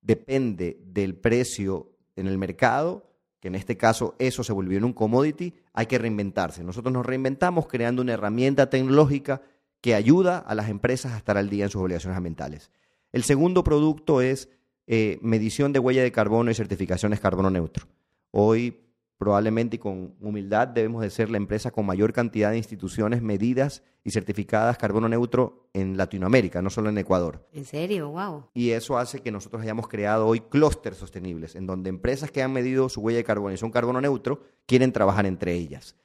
depende 0.00 0.80
del 0.84 1.14
precio 1.14 1.92
en 2.16 2.26
el 2.26 2.38
mercado, 2.38 3.10
que 3.40 3.48
en 3.48 3.54
este 3.54 3.76
caso 3.76 4.14
eso 4.18 4.42
se 4.42 4.52
volvió 4.52 4.78
en 4.78 4.84
un 4.84 4.92
commodity, 4.92 5.54
hay 5.72 5.86
que 5.86 5.98
reinventarse. 5.98 6.64
Nosotros 6.64 6.92
nos 6.92 7.06
reinventamos 7.06 7.66
creando 7.66 8.02
una 8.02 8.14
herramienta 8.14 8.68
tecnológica 8.68 9.42
que 9.80 9.94
ayuda 9.94 10.38
a 10.38 10.54
las 10.54 10.68
empresas 10.68 11.12
a 11.12 11.16
estar 11.16 11.36
al 11.36 11.50
día 11.50 11.64
en 11.64 11.70
sus 11.70 11.82
obligaciones 11.82 12.16
ambientales. 12.16 12.70
El 13.12 13.22
segundo 13.22 13.64
producto 13.64 14.20
es 14.20 14.48
eh, 14.86 15.18
medición 15.22 15.72
de 15.72 15.78
huella 15.78 16.02
de 16.02 16.12
carbono 16.12 16.50
y 16.50 16.54
certificaciones 16.54 17.20
carbono 17.20 17.50
neutro. 17.50 17.86
Hoy, 18.30 18.78
probablemente 19.18 19.76
y 19.76 19.78
con 19.78 20.14
humildad, 20.20 20.68
debemos 20.68 21.02
de 21.02 21.10
ser 21.10 21.30
la 21.30 21.36
empresa 21.36 21.70
con 21.70 21.86
mayor 21.86 22.12
cantidad 22.12 22.50
de 22.50 22.58
instituciones 22.58 23.22
medidas 23.22 23.82
y 24.04 24.10
certificadas 24.10 24.78
carbono 24.78 25.08
neutro 25.08 25.68
en 25.74 25.96
Latinoamérica, 25.96 26.62
no 26.62 26.70
solo 26.70 26.88
en 26.88 26.98
Ecuador. 26.98 27.46
¿En 27.52 27.64
serio? 27.64 28.10
¡Wow! 28.10 28.46
Y 28.54 28.70
eso 28.70 28.98
hace 28.98 29.20
que 29.20 29.30
nosotros 29.30 29.62
hayamos 29.62 29.88
creado 29.88 30.26
hoy 30.26 30.40
clústeres 30.40 30.98
sostenibles, 30.98 31.54
en 31.54 31.66
donde 31.66 31.90
empresas 31.90 32.30
que 32.30 32.42
han 32.42 32.52
medido 32.52 32.88
su 32.88 33.00
huella 33.00 33.18
de 33.18 33.24
carbono 33.24 33.54
y 33.54 33.58
son 33.58 33.70
carbono 33.70 34.00
neutro, 34.00 34.42
quieren 34.66 34.92
trabajar 34.92 35.26
entre 35.26 35.54
ellas. 35.54 35.96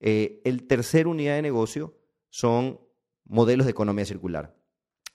Eh, 0.00 0.40
el 0.44 0.66
tercer 0.66 1.06
unidad 1.06 1.36
de 1.36 1.42
negocio 1.42 1.94
son 2.28 2.80
modelos 3.32 3.66
de 3.66 3.72
economía 3.72 4.04
circular. 4.04 4.54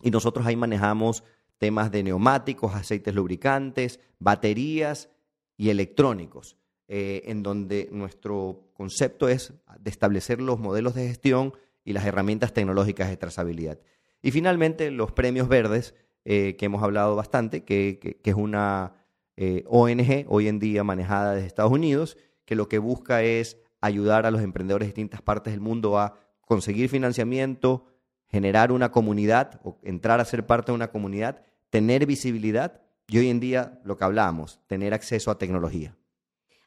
Y 0.01 0.11
nosotros 0.11 0.45
ahí 0.45 0.55
manejamos 0.55 1.23
temas 1.57 1.91
de 1.91 2.03
neumáticos, 2.03 2.75
aceites 2.75 3.13
lubricantes, 3.13 3.99
baterías 4.19 5.09
y 5.55 5.69
electrónicos, 5.69 6.57
eh, 6.87 7.23
en 7.25 7.43
donde 7.43 7.89
nuestro 7.91 8.71
concepto 8.73 9.29
es 9.29 9.53
de 9.79 9.89
establecer 9.89 10.41
los 10.41 10.59
modelos 10.59 10.95
de 10.95 11.07
gestión 11.07 11.53
y 11.83 11.93
las 11.93 12.05
herramientas 12.05 12.53
tecnológicas 12.53 13.09
de 13.09 13.17
trazabilidad. 13.17 13.79
Y 14.21 14.31
finalmente, 14.31 14.91
los 14.91 15.11
premios 15.11 15.47
verdes, 15.47 15.95
eh, 16.25 16.55
que 16.57 16.65
hemos 16.65 16.83
hablado 16.83 17.15
bastante, 17.15 17.63
que, 17.63 18.19
es 18.23 18.35
una 18.35 18.93
eh, 19.35 19.63
ONG 19.67 20.25
hoy 20.27 20.47
en 20.47 20.59
día 20.59 20.83
manejada 20.83 21.35
desde 21.35 21.47
Estados 21.47 21.71
Unidos, 21.71 22.17
que 22.45 22.55
lo 22.55 22.67
que 22.67 22.79
busca 22.79 23.23
es 23.23 23.57
ayudar 23.79 24.25
a 24.25 24.31
los 24.31 24.41
emprendedores 24.41 24.87
de 24.87 24.93
distintas 24.93 25.21
partes 25.21 25.53
del 25.53 25.61
mundo 25.61 25.99
a 25.99 26.19
conseguir 26.41 26.89
financiamiento, 26.89 27.85
generar 28.27 28.71
una 28.71 28.91
comunidad 28.91 29.59
o 29.63 29.77
entrar 29.83 30.19
a 30.19 30.25
ser 30.25 30.45
parte 30.45 30.71
de 30.71 30.75
una 30.75 30.91
comunidad, 30.91 31.41
tener 31.69 32.05
visibilidad 32.05 32.81
y 33.07 33.17
hoy 33.19 33.29
en 33.29 33.39
día 33.39 33.79
lo 33.83 33.97
que 33.97 34.03
hablábamos, 34.03 34.59
tener 34.67 34.93
acceso 34.93 35.31
a 35.31 35.37
tecnología. 35.37 35.95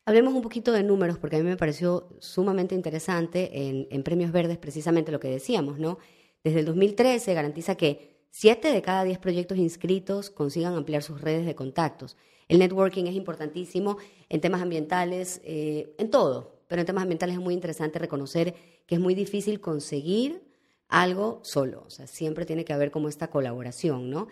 Hablemos 0.07 0.35
un 0.35 0.43
poquito 0.43 0.73
de 0.73 0.83
números, 0.83 1.19
porque 1.19 1.37
a 1.37 1.39
mí 1.39 1.45
me 1.45 1.57
pareció 1.57 2.09
sumamente 2.19 2.75
interesante 2.75 3.87
en, 3.91 4.03
Premios 4.03 4.33
Verdes 4.33 4.59
precisamente 4.59 5.13
lo 5.13 5.21
que 5.21 5.29
decíamos, 5.29 5.79
¿no? 5.79 5.99
Desde 6.43 6.61
el 6.61 6.67
2013 6.67 7.35
garantiza 7.35 7.77
que 7.77 8.25
7 8.31 8.73
de 8.73 8.83
cada 8.83 9.05
10 9.05 9.19
proyectos 9.19 9.59
inscritos 9.59 10.31
consigan 10.31 10.75
ampliar 10.75 11.03
sus 11.03 11.21
redes 11.21 11.45
de 11.45 11.55
contactos. 11.55 12.17
El 12.49 12.59
networking 12.59 13.05
es 13.05 13.15
importantísimo 13.15 13.99
en 14.29 14.41
temas 14.41 14.63
ambientales, 14.63 15.41
eh, 15.45 15.95
en 15.99 16.11
todo, 16.11 16.63
pero 16.67 16.81
en 16.81 16.87
temas 16.87 17.03
ambientales 17.03 17.37
es 17.37 17.43
muy 17.43 17.55
interesante 17.55 17.99
reconocer 17.99 18.55
que 18.87 18.95
es 18.95 19.01
muy 19.01 19.15
difícil 19.15 19.61
conseguir 19.61 20.43
algo 20.91 21.41
solo, 21.43 21.85
o 21.87 21.91
sea, 21.91 22.07
siempre 22.07 22.45
tiene 22.45 22.65
que 22.65 22.73
haber 22.73 22.91
como 22.91 23.09
esta 23.09 23.31
colaboración, 23.31 24.11
¿no? 24.11 24.29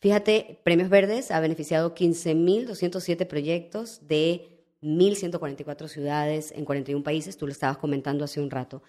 Fíjate, 0.00 0.60
Premios 0.62 0.88
Verdes 0.88 1.32
ha 1.32 1.40
beneficiado 1.40 1.92
15.207 1.94 3.26
proyectos 3.26 4.06
de 4.06 4.64
1.144 4.80 5.88
ciudades 5.88 6.52
en 6.52 6.64
41 6.64 7.02
países, 7.02 7.36
tú 7.36 7.46
lo 7.46 7.52
estabas 7.52 7.78
comentando 7.78 8.24
hace 8.24 8.40
un 8.40 8.48
rato. 8.48 8.82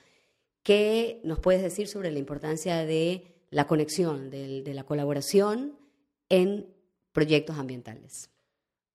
¿Qué 0.61 1.19
nos 1.23 1.39
puedes 1.39 1.63
decir 1.63 1.87
sobre 1.87 2.11
la 2.11 2.19
importancia 2.19 2.85
de 2.85 3.23
la 3.49 3.65
conexión, 3.65 4.29
de, 4.29 4.61
la 4.71 4.83
colaboración 4.83 5.79
en 6.29 6.67
proyectos 7.11 7.57
ambientales? 7.57 8.29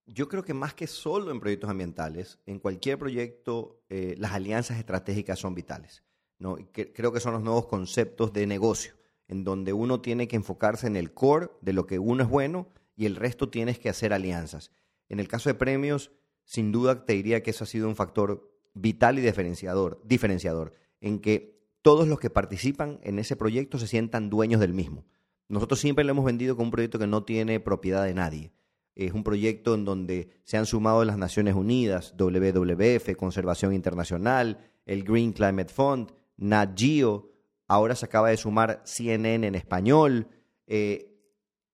Yo 0.06 0.28
creo 0.28 0.44
que 0.44 0.54
más 0.54 0.74
que 0.74 0.86
solo 0.86 1.32
en 1.32 1.40
proyectos 1.40 1.68
ambientales, 1.68 2.38
en 2.46 2.60
cualquier 2.60 2.96
proyecto 2.96 3.82
eh, 3.88 4.14
las 4.18 4.32
alianzas 4.32 4.78
estratégicas 4.78 5.40
son 5.40 5.56
vitales. 5.56 6.03
¿No? 6.38 6.56
creo 6.72 7.12
que 7.12 7.20
son 7.20 7.32
los 7.32 7.42
nuevos 7.42 7.66
conceptos 7.66 8.32
de 8.32 8.46
negocio, 8.46 8.94
en 9.28 9.44
donde 9.44 9.72
uno 9.72 10.00
tiene 10.00 10.28
que 10.28 10.36
enfocarse 10.36 10.86
en 10.86 10.96
el 10.96 11.12
core 11.12 11.50
de 11.60 11.72
lo 11.72 11.86
que 11.86 11.98
uno 11.98 12.22
es 12.22 12.28
bueno 12.28 12.68
y 12.96 13.06
el 13.06 13.16
resto 13.16 13.48
tienes 13.48 13.78
que 13.78 13.88
hacer 13.88 14.12
alianzas. 14.12 14.70
En 15.08 15.20
el 15.20 15.28
caso 15.28 15.48
de 15.48 15.54
premios, 15.54 16.10
sin 16.44 16.72
duda 16.72 17.04
te 17.04 17.14
diría 17.14 17.42
que 17.42 17.50
eso 17.50 17.64
ha 17.64 17.66
sido 17.66 17.88
un 17.88 17.96
factor 17.96 18.50
vital 18.74 19.18
y 19.18 19.22
diferenciador, 19.22 20.00
diferenciador 20.04 20.74
en 21.00 21.20
que 21.20 21.54
todos 21.82 22.08
los 22.08 22.18
que 22.18 22.30
participan 22.30 22.98
en 23.02 23.18
ese 23.18 23.36
proyecto 23.36 23.78
se 23.78 23.86
sientan 23.86 24.30
dueños 24.30 24.60
del 24.60 24.72
mismo. 24.72 25.04
Nosotros 25.48 25.78
siempre 25.78 26.04
lo 26.04 26.12
hemos 26.12 26.24
vendido 26.24 26.56
como 26.56 26.68
un 26.68 26.70
proyecto 26.70 26.98
que 26.98 27.06
no 27.06 27.24
tiene 27.24 27.60
propiedad 27.60 28.04
de 28.04 28.14
nadie. 28.14 28.52
Es 28.94 29.12
un 29.12 29.24
proyecto 29.24 29.74
en 29.74 29.84
donde 29.84 30.30
se 30.44 30.56
han 30.56 30.66
sumado 30.66 31.04
las 31.04 31.18
Naciones 31.18 31.54
Unidas, 31.54 32.14
WWF, 32.16 33.16
Conservación 33.16 33.74
Internacional, 33.74 34.70
el 34.86 35.04
Green 35.04 35.32
Climate 35.32 35.72
Fund, 35.72 36.12
Nat 36.36 36.78
ahora 37.68 37.94
se 37.94 38.06
acaba 38.06 38.30
de 38.30 38.36
sumar 38.36 38.82
CNN 38.84 39.46
en 39.46 39.54
español, 39.54 40.28
eh, 40.66 41.10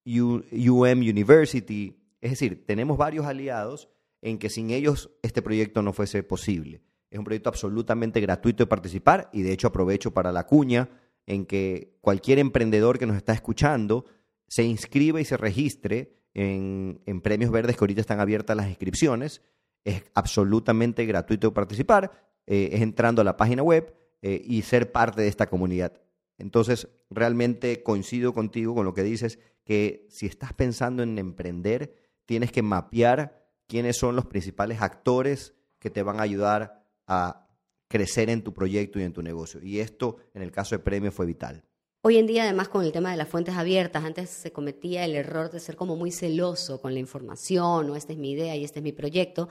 UM 0.06 1.00
University. 1.00 1.96
Es 2.20 2.30
decir, 2.30 2.64
tenemos 2.66 2.98
varios 2.98 3.26
aliados 3.26 3.88
en 4.22 4.38
que 4.38 4.50
sin 4.50 4.70
ellos 4.70 5.10
este 5.22 5.42
proyecto 5.42 5.82
no 5.82 5.92
fuese 5.92 6.22
posible. 6.22 6.82
Es 7.10 7.18
un 7.18 7.24
proyecto 7.24 7.48
absolutamente 7.48 8.20
gratuito 8.20 8.64
de 8.64 8.68
participar 8.68 9.30
y 9.32 9.42
de 9.42 9.52
hecho 9.52 9.68
aprovecho 9.68 10.12
para 10.12 10.32
la 10.32 10.46
cuña 10.46 10.90
en 11.26 11.46
que 11.46 11.96
cualquier 12.00 12.38
emprendedor 12.38 12.98
que 12.98 13.06
nos 13.06 13.16
está 13.16 13.32
escuchando 13.32 14.04
se 14.46 14.64
inscriba 14.64 15.20
y 15.20 15.24
se 15.24 15.36
registre 15.36 16.16
en, 16.34 17.02
en 17.06 17.20
Premios 17.20 17.50
Verdes, 17.50 17.76
que 17.76 17.84
ahorita 17.84 18.00
están 18.00 18.20
abiertas 18.20 18.56
las 18.56 18.68
inscripciones, 18.68 19.42
Es 19.84 20.04
absolutamente 20.14 21.06
gratuito 21.06 21.54
participar, 21.54 22.10
eh, 22.46 22.70
es 22.72 22.82
entrando 22.82 23.22
a 23.22 23.24
la 23.24 23.36
página 23.36 23.62
web 23.62 23.94
eh, 24.22 24.40
y 24.44 24.62
ser 24.62 24.92
parte 24.92 25.22
de 25.22 25.28
esta 25.28 25.48
comunidad. 25.48 26.00
Entonces, 26.38 26.88
realmente 27.10 27.82
coincido 27.82 28.32
contigo 28.32 28.74
con 28.74 28.84
lo 28.84 28.94
que 28.94 29.02
dices, 29.02 29.38
que 29.64 30.06
si 30.10 30.26
estás 30.26 30.52
pensando 30.52 31.02
en 31.02 31.18
emprender, 31.18 31.94
tienes 32.26 32.50
que 32.52 32.62
mapear 32.62 33.46
quiénes 33.66 33.96
son 33.96 34.16
los 34.16 34.26
principales 34.26 34.80
actores 34.82 35.54
que 35.78 35.90
te 35.90 36.02
van 36.02 36.18
a 36.18 36.22
ayudar 36.22 36.86
a 37.06 37.48
crecer 37.88 38.30
en 38.30 38.42
tu 38.42 38.54
proyecto 38.54 38.98
y 38.98 39.02
en 39.02 39.12
tu 39.12 39.22
negocio. 39.22 39.62
Y 39.62 39.80
esto, 39.80 40.16
en 40.34 40.42
el 40.42 40.52
caso 40.52 40.74
de 40.74 40.78
Premio, 40.78 41.12
fue 41.12 41.26
vital. 41.26 41.64
Hoy 42.02 42.16
en 42.16 42.26
día, 42.26 42.44
además, 42.44 42.68
con 42.68 42.84
el 42.84 42.92
tema 42.92 43.10
de 43.10 43.16
las 43.16 43.28
fuentes 43.28 43.56
abiertas, 43.56 44.04
antes 44.04 44.30
se 44.30 44.52
cometía 44.52 45.04
el 45.04 45.14
error 45.14 45.50
de 45.50 45.60
ser 45.60 45.76
como 45.76 45.96
muy 45.96 46.10
celoso 46.10 46.80
con 46.80 46.94
la 46.94 47.00
información, 47.00 47.90
o 47.90 47.96
esta 47.96 48.12
es 48.12 48.18
mi 48.18 48.32
idea 48.32 48.56
y 48.56 48.64
este 48.64 48.78
es 48.78 48.82
mi 48.82 48.92
proyecto. 48.92 49.48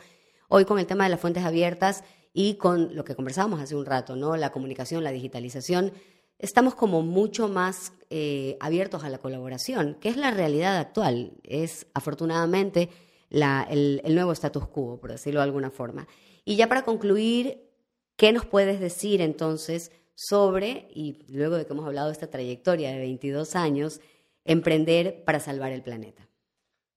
Hoy 0.47 0.65
con 0.65 0.79
el 0.79 0.88
tema 0.88 1.03
de 1.03 1.12
las 1.12 1.19
fuentes 1.19 1.43
abiertas 1.43 2.03
y 2.33 2.55
con 2.55 2.95
lo 2.95 3.03
que 3.03 3.15
conversábamos 3.15 3.59
hace 3.61 3.75
un 3.75 3.85
rato, 3.85 4.15
¿no? 4.15 4.35
La 4.37 4.51
comunicación, 4.51 5.03
la 5.03 5.11
digitalización, 5.11 5.91
estamos 6.37 6.75
como 6.75 7.01
mucho 7.01 7.47
más 7.47 7.93
eh, 8.09 8.57
abiertos 8.59 9.03
a 9.03 9.09
la 9.09 9.17
colaboración, 9.17 9.97
que 9.99 10.09
es 10.09 10.17
la 10.17 10.31
realidad 10.31 10.77
actual. 10.77 11.33
Es 11.43 11.87
afortunadamente 11.93 12.89
el, 13.29 14.01
el 14.03 14.15
nuevo 14.15 14.31
status 14.31 14.67
quo, 14.67 14.99
por 14.99 15.11
decirlo 15.11 15.39
de 15.39 15.45
alguna 15.45 15.71
forma. 15.71 16.07
Y 16.45 16.55
ya 16.55 16.67
para 16.67 16.83
concluir, 16.83 17.69
¿qué 18.15 18.31
nos 18.31 18.45
puedes 18.45 18.79
decir 18.79 19.21
entonces? 19.21 19.91
sobre, 20.21 20.89
y 20.93 21.23
luego 21.29 21.55
de 21.55 21.65
que 21.65 21.71
hemos 21.71 21.85
hablado 21.85 22.07
de 22.07 22.13
esta 22.13 22.29
trayectoria 22.29 22.91
de 22.91 22.99
22 22.99 23.55
años, 23.55 24.01
emprender 24.43 25.23
para 25.23 25.39
salvar 25.39 25.71
el 25.71 25.81
planeta? 25.81 26.27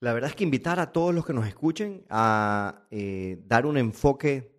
La 0.01 0.13
verdad 0.13 0.31
es 0.31 0.35
que 0.35 0.43
invitar 0.43 0.81
a 0.81 0.91
todos 0.91 1.15
los 1.15 1.25
que 1.25 1.33
nos 1.33 1.47
escuchen 1.47 2.05
a 2.11 2.89
eh, 2.91 3.41
dar 3.47 3.67
un 3.67 3.77
enfoque 3.77 4.52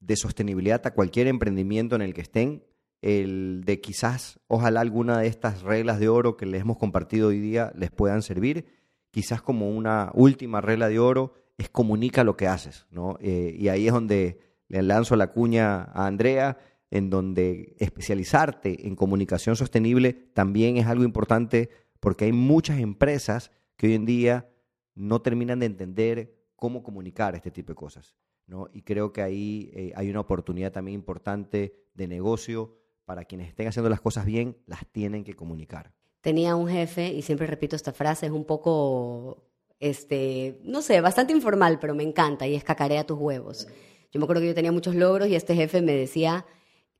de 0.00 0.16
sostenibilidad 0.16 0.86
a 0.86 0.94
cualquier 0.94 1.26
emprendimiento 1.28 1.94
en 1.94 2.02
el 2.02 2.14
que 2.14 2.22
estén, 2.22 2.64
el 3.02 3.62
de 3.64 3.80
quizás, 3.80 4.40
ojalá 4.46 4.80
alguna 4.80 5.20
de 5.20 5.28
estas 5.28 5.62
reglas 5.62 6.00
de 6.00 6.08
oro 6.08 6.36
que 6.36 6.46
les 6.46 6.62
hemos 6.62 6.76
compartido 6.76 7.28
hoy 7.28 7.38
día 7.38 7.72
les 7.76 7.90
puedan 7.90 8.22
servir, 8.22 8.66
quizás 9.10 9.42
como 9.42 9.70
una 9.70 10.10
última 10.14 10.60
regla 10.60 10.88
de 10.88 10.98
oro 10.98 11.34
es 11.56 11.68
comunica 11.68 12.24
lo 12.24 12.36
que 12.36 12.48
haces, 12.48 12.86
¿no? 12.90 13.16
Eh, 13.20 13.54
y 13.58 13.68
ahí 13.68 13.86
es 13.86 13.92
donde 13.92 14.38
le 14.68 14.82
lanzo 14.82 15.16
la 15.16 15.30
cuña 15.32 15.82
a 15.82 16.06
Andrea, 16.06 16.58
en 16.90 17.10
donde 17.10 17.76
especializarte 17.78 18.86
en 18.86 18.96
comunicación 18.96 19.56
sostenible 19.56 20.12
también 20.34 20.76
es 20.76 20.86
algo 20.86 21.04
importante 21.04 21.70
porque 22.00 22.24
hay 22.24 22.32
muchas 22.32 22.80
empresas 22.80 23.50
que 23.76 23.88
hoy 23.88 23.94
en 23.94 24.06
día 24.06 24.50
no 24.94 25.22
terminan 25.22 25.60
de 25.60 25.66
entender 25.66 26.34
cómo 26.56 26.82
comunicar 26.82 27.34
este 27.34 27.50
tipo 27.50 27.72
de 27.72 27.76
cosas. 27.76 28.16
¿No? 28.50 28.68
Y 28.72 28.82
creo 28.82 29.12
que 29.12 29.22
ahí 29.22 29.70
eh, 29.72 29.92
hay 29.94 30.10
una 30.10 30.20
oportunidad 30.20 30.72
también 30.72 30.96
importante 30.96 31.72
de 31.94 32.08
negocio 32.08 32.76
para 33.04 33.24
quienes 33.24 33.48
estén 33.48 33.68
haciendo 33.68 33.88
las 33.88 34.00
cosas 34.00 34.26
bien, 34.26 34.56
las 34.66 34.86
tienen 34.88 35.24
que 35.24 35.34
comunicar. 35.34 35.92
Tenía 36.20 36.56
un 36.56 36.68
jefe, 36.68 37.08
y 37.08 37.22
siempre 37.22 37.46
repito 37.46 37.76
esta 37.76 37.92
frase, 37.92 38.26
es 38.26 38.32
un 38.32 38.44
poco, 38.44 39.48
este, 39.78 40.60
no 40.64 40.82
sé, 40.82 41.00
bastante 41.00 41.32
informal, 41.32 41.78
pero 41.80 41.94
me 41.94 42.02
encanta, 42.02 42.46
y 42.46 42.54
es 42.56 42.64
cacarea 42.64 43.06
tus 43.06 43.18
huevos. 43.18 43.68
Yo 44.12 44.18
me 44.18 44.24
acuerdo 44.24 44.42
que 44.42 44.48
yo 44.48 44.54
tenía 44.54 44.72
muchos 44.72 44.96
logros 44.96 45.28
y 45.28 45.36
este 45.36 45.54
jefe 45.54 45.80
me 45.80 45.92
decía, 45.92 46.44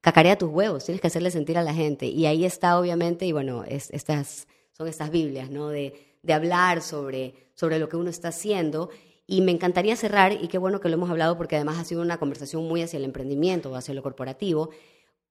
cacarea 0.00 0.38
tus 0.38 0.50
huevos, 0.50 0.84
tienes 0.84 1.00
que 1.00 1.08
hacerle 1.08 1.32
sentir 1.32 1.58
a 1.58 1.62
la 1.62 1.74
gente. 1.74 2.06
Y 2.06 2.26
ahí 2.26 2.44
está, 2.44 2.78
obviamente, 2.78 3.26
y 3.26 3.32
bueno, 3.32 3.64
estas, 3.64 4.46
son 4.70 4.86
estas 4.86 5.10
Biblias, 5.10 5.50
¿no? 5.50 5.68
De, 5.68 5.94
de 6.22 6.32
hablar 6.32 6.80
sobre, 6.80 7.34
sobre 7.54 7.78
lo 7.78 7.88
que 7.88 7.96
uno 7.96 8.10
está 8.10 8.28
haciendo. 8.28 8.90
Y 9.32 9.42
me 9.42 9.52
encantaría 9.52 9.94
cerrar, 9.94 10.32
y 10.32 10.48
qué 10.48 10.58
bueno 10.58 10.80
que 10.80 10.88
lo 10.88 10.94
hemos 10.94 11.08
hablado 11.08 11.36
porque 11.36 11.54
además 11.54 11.78
ha 11.78 11.84
sido 11.84 12.02
una 12.02 12.18
conversación 12.18 12.66
muy 12.66 12.82
hacia 12.82 12.96
el 12.96 13.04
emprendimiento, 13.04 13.76
hacia 13.76 13.94
lo 13.94 14.02
corporativo. 14.02 14.70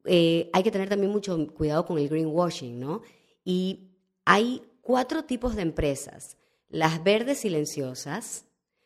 Eh, 0.05 0.49
hay 0.53 0.63
que 0.63 0.71
tener 0.71 0.87
también 0.87 1.11
mucho 1.11 1.37
cuidado 1.47 1.85
con 1.85 1.97
el 1.97 2.07
greenwashing, 2.07 2.79
¿no? 2.79 3.01
Y 3.43 3.89
hay 4.23 4.61
cuatro 4.79 5.25
tipos 5.25 5.57
de 5.57 5.63
empresas. 5.63 6.37
Las 6.69 7.03
verdes 7.03 7.39
silenciosas, 7.39 8.45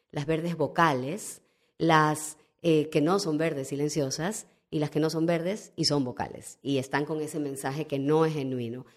las 0.09 0.25
verdes 0.25 0.57
vocales, 0.57 1.43
las 1.77 2.37
eh, 2.63 2.89
que 2.89 3.01
no 3.01 3.19
son 3.19 3.37
verdes 3.37 3.67
silenciosas 3.67 4.47
y 4.71 4.79
las 4.79 4.89
que 4.89 4.99
no 4.99 5.11
son 5.11 5.27
verdes 5.27 5.73
y 5.75 5.85
son 5.85 6.03
vocales 6.03 6.57
y 6.63 6.79
están 6.79 7.05
con 7.05 7.21
ese 7.21 7.37
mensaje 7.37 7.85
que 7.85 7.99
no 7.99 8.25
es 8.25 8.33
genuino. 8.33 8.87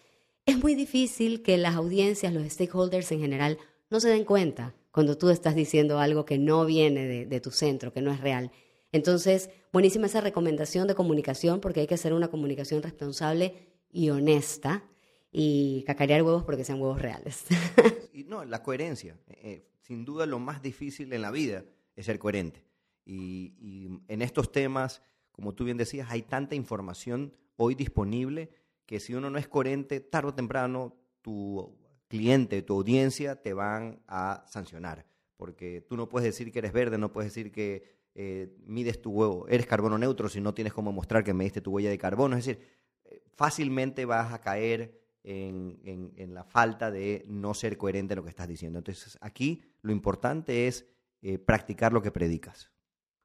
Es 0.46 0.56
muy 0.56 0.74
difícil 0.74 1.42
que 1.42 1.58
las 1.58 1.74
audiencias, 1.74 2.32
los 2.32 2.50
stakeholders 2.50 3.12
en 3.12 3.20
general, 3.20 3.58
no 3.90 4.00
se 4.00 4.08
den 4.08 4.24
cuenta 4.24 4.74
cuando 4.96 5.18
tú 5.18 5.28
estás 5.28 5.54
diciendo 5.54 5.98
algo 5.98 6.24
que 6.24 6.38
no 6.38 6.64
viene 6.64 7.26
de, 7.26 7.40
tu 7.42 7.50
centro, 7.50 7.92
que 7.92 8.00
no 8.00 8.10
es 8.10 8.18
real. 8.22 8.50
Entonces, 8.92 9.50
buenísima 9.70 10.06
esa 10.06 10.22
recomendación 10.22 10.88
de 10.88 10.94
comunicación 10.94 11.60
porque 11.60 11.80
hay 11.80 11.86
que 11.86 11.96
hacer 11.96 12.14
una 12.14 12.28
comunicación 12.28 12.82
responsable 12.82 13.74
y 13.90 14.08
honesta 14.08 14.84
y 15.30 15.84
cacarear 15.86 16.22
huevos 16.22 16.44
porque 16.44 16.64
sean 16.64 16.80
huevos 16.80 17.02
reales. 17.02 17.44
y 18.14 18.24
no, 18.24 18.46
la 18.46 18.62
coherencia. 18.62 19.18
Eh, 19.28 19.36
eh, 19.42 19.68
sin 19.82 20.06
duda 20.06 20.24
lo 20.24 20.38
más 20.38 20.62
difícil 20.62 21.12
en 21.12 21.20
la 21.20 21.30
vida 21.30 21.66
es 21.94 22.06
ser 22.06 22.18
coherente. 22.18 22.64
y 23.04 23.52
en 24.08 24.22
estos 24.22 24.50
temas 24.50 25.02
como 25.30 25.52
tú 25.52 25.64
bien 25.64 25.76
decías, 25.76 26.10
hay 26.10 26.22
tanta 26.22 26.54
información 26.54 27.34
hoy 27.56 27.74
disponible 27.74 28.48
que 28.86 28.98
si 28.98 29.12
uno 29.12 29.28
no 29.28 29.36
es 29.36 29.46
coherente, 29.46 30.00
tarde 30.00 30.30
o 30.30 30.34
temprano 30.34 30.96
tu 31.20 31.76
cliente, 32.08 32.62
tu 32.62 32.74
audiencia 32.74 33.42
te 33.42 33.52
van 33.52 34.00
a 34.06 34.44
sancionar. 34.48 35.06
Porque 35.36 35.84
tú 35.88 35.96
no 35.96 36.08
puedes 36.08 36.26
decir 36.26 36.52
que 36.52 36.60
eres 36.60 36.72
verde, 36.72 36.98
no 36.98 37.12
puedes 37.12 37.32
decir 37.32 37.52
que 37.52 37.96
eh, 38.14 38.56
mides 38.64 39.02
tu 39.02 39.10
huevo, 39.10 39.46
eres 39.48 39.66
carbono 39.66 39.98
neutro 39.98 40.28
si 40.28 40.40
no 40.40 40.54
tienes 40.54 40.72
cómo 40.72 40.92
mostrar 40.92 41.22
que 41.22 41.34
mediste 41.34 41.60
tu 41.60 41.72
huella 41.72 41.90
de 41.90 41.98
carbono. 41.98 42.36
Es 42.36 42.46
decir, 42.46 42.64
eh, 43.04 43.22
fácilmente 43.34 44.04
vas 44.04 44.32
a 44.32 44.40
caer 44.40 45.02
en, 45.26 46.32
la 46.32 46.44
falta 46.44 46.90
de 46.90 47.24
no 47.26 47.52
ser 47.52 47.76
coherente 47.76 48.14
en 48.14 48.18
lo 48.18 48.22
que 48.22 48.30
estás 48.30 48.48
diciendo. 48.48 48.78
Entonces, 48.78 49.18
aquí 49.20 49.62
lo 49.82 49.92
importante 49.92 50.68
es 50.68 50.86
eh, 51.20 51.38
practicar 51.38 51.92
lo 51.92 52.00
que 52.00 52.12
predicas. 52.12 52.70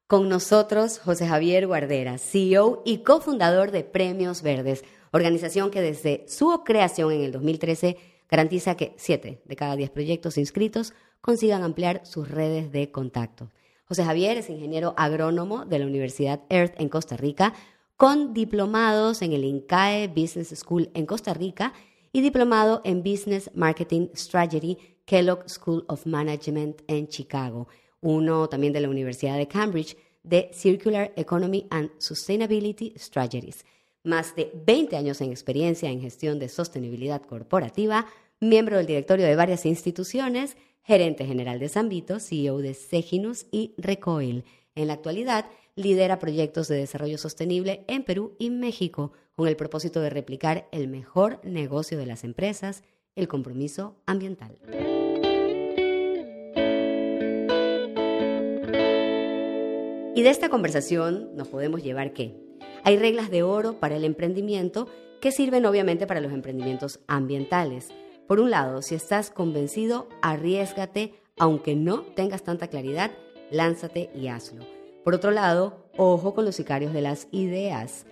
Con 0.07 0.27
nosotros, 0.27 0.99
José 0.99 1.27
Javier 1.27 1.67
Guardera, 1.67 2.17
CEO 2.17 2.81
y 2.85 3.03
cofundador 3.03 3.71
de 3.71 3.83
Premios 3.83 4.41
Verdes, 4.41 4.83
organización 5.11 5.71
que 5.71 5.81
desde 5.81 6.25
su 6.27 6.63
creación 6.65 7.13
en 7.13 7.21
el 7.21 7.31
2013 7.31 7.97
garantiza 8.31 8.75
que 8.75 8.95
7 8.97 9.41
de 9.45 9.55
cada 9.55 9.75
10 9.75 9.91
proyectos 9.91 10.37
inscritos 10.37 10.93
consigan 11.21 11.61
ampliar 11.61 12.03
sus 12.05 12.27
redes 12.27 12.71
de 12.71 12.89
contacto. 12.89 13.51
José 13.85 14.03
Javier 14.03 14.37
es 14.37 14.49
ingeniero 14.49 14.95
agrónomo 14.97 15.65
de 15.65 15.77
la 15.77 15.85
Universidad 15.85 16.41
Earth 16.49 16.73
en 16.79 16.89
Costa 16.89 17.17
Rica, 17.17 17.53
con 17.97 18.33
diplomados 18.33 19.21
en 19.21 19.33
el 19.33 19.43
INCAE 19.43 20.07
Business 20.07 20.49
School 20.57 20.89
en 20.95 21.05
Costa 21.05 21.35
Rica 21.35 21.73
y 22.11 22.21
diplomado 22.21 22.81
en 22.83 23.03
Business 23.03 23.51
Marketing 23.53 24.07
Strategy 24.15 24.77
Kellogg 25.05 25.47
School 25.47 25.85
of 25.87 26.07
Management 26.07 26.81
en 26.87 27.07
Chicago 27.07 27.67
uno 28.01 28.49
también 28.49 28.73
de 28.73 28.81
la 28.81 28.89
Universidad 28.89 29.37
de 29.37 29.47
Cambridge, 29.47 29.95
de 30.23 30.49
Circular 30.53 31.13
Economy 31.15 31.67
and 31.69 31.91
Sustainability 31.99 32.93
Strategies. 32.97 33.65
Más 34.03 34.35
de 34.35 34.51
20 34.65 34.97
años 34.97 35.21
en 35.21 35.29
experiencia 35.31 35.89
en 35.89 36.01
gestión 36.01 36.39
de 36.39 36.49
sostenibilidad 36.49 37.21
corporativa, 37.21 38.07
miembro 38.41 38.77
del 38.77 38.87
directorio 38.87 39.27
de 39.27 39.35
varias 39.35 39.65
instituciones, 39.65 40.57
gerente 40.83 41.25
general 41.25 41.59
de 41.59 41.69
Zambito, 41.69 42.19
CEO 42.19 42.57
de 42.57 42.73
Seginus 42.73 43.45
y 43.51 43.73
Recoil. 43.77 44.43
En 44.73 44.87
la 44.87 44.93
actualidad, 44.93 45.45
lidera 45.75 46.19
proyectos 46.19 46.67
de 46.67 46.77
desarrollo 46.77 47.17
sostenible 47.17 47.85
en 47.87 48.03
Perú 48.03 48.35
y 48.39 48.49
México 48.49 49.13
con 49.35 49.47
el 49.47 49.55
propósito 49.55 50.01
de 50.01 50.09
replicar 50.09 50.67
el 50.71 50.87
mejor 50.87 51.39
negocio 51.43 51.97
de 51.97 52.07
las 52.07 52.23
empresas, 52.23 52.83
el 53.15 53.27
compromiso 53.27 53.95
ambiental. 54.07 54.57
Y 60.15 60.23
de 60.23 60.29
esta 60.29 60.49
conversación 60.49 61.35
nos 61.35 61.47
podemos 61.47 61.83
llevar 61.83 62.11
que 62.11 62.35
hay 62.83 62.97
reglas 62.97 63.29
de 63.29 63.43
oro 63.43 63.79
para 63.79 63.95
el 63.95 64.03
emprendimiento 64.03 64.87
que 65.21 65.31
sirven 65.31 65.65
obviamente 65.67 66.07
para 66.07 66.21
los 66.21 66.33
emprendimientos 66.33 66.99
ambientales. 67.07 67.89
Por 68.31 68.39
un 68.39 68.49
lado, 68.49 68.81
si 68.81 68.95
estás 68.95 69.29
convencido, 69.29 70.07
arriesgate, 70.21 71.15
aunque 71.37 71.75
no 71.75 72.03
tengas 72.03 72.43
tanta 72.43 72.69
claridad, 72.69 73.11
lánzate 73.49 74.09
y 74.15 74.29
hazlo. 74.29 74.65
Por 75.03 75.13
otro 75.13 75.31
lado, 75.31 75.89
ojo 75.97 76.33
con 76.33 76.45
los 76.45 76.55
sicarios 76.55 76.93
de 76.93 77.01
las 77.01 77.27
ideas. 77.31 78.05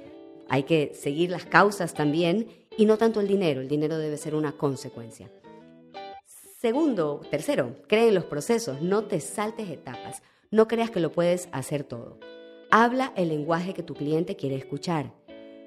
Hay 0.49 0.63
que 0.63 0.91
seguir 0.93 1.29
las 1.29 1.45
causas 1.45 1.93
también 1.93 2.49
y 2.75 2.85
no 2.85 2.97
tanto 2.97 3.21
el 3.21 3.29
dinero. 3.29 3.61
El 3.61 3.69
dinero 3.69 3.97
debe 3.97 4.17
ser 4.17 4.35
una 4.35 4.51
consecuencia. 4.57 5.31
Segundo, 6.59 7.21
tercero, 7.31 7.77
cree 7.87 8.09
en 8.09 8.15
los 8.15 8.25
procesos, 8.25 8.81
no 8.81 9.05
te 9.05 9.21
saltes 9.21 9.69
etapas. 9.69 10.21
No 10.51 10.67
creas 10.67 10.91
que 10.91 10.99
lo 10.99 11.13
puedes 11.13 11.47
hacer 11.53 11.85
todo. 11.85 12.19
Habla 12.71 13.13
el 13.15 13.29
lenguaje 13.29 13.73
que 13.73 13.83
tu 13.83 13.93
cliente 13.93 14.35
quiere 14.35 14.57
escuchar. 14.57 15.13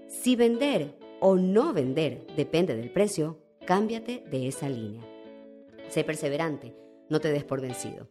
Si 0.08 0.36
vender 0.36 0.94
o 1.20 1.36
no 1.36 1.72
vender 1.72 2.26
depende 2.36 2.76
del 2.76 2.90
precio, 2.90 3.38
cámbiate 3.64 4.24
de 4.30 4.48
esa 4.48 4.68
línea. 4.68 5.02
Sé 5.88 6.04
perseverante, 6.04 6.74
no 7.08 7.20
te 7.20 7.30
des 7.32 7.44
por 7.44 7.60
vencido. 7.60 8.08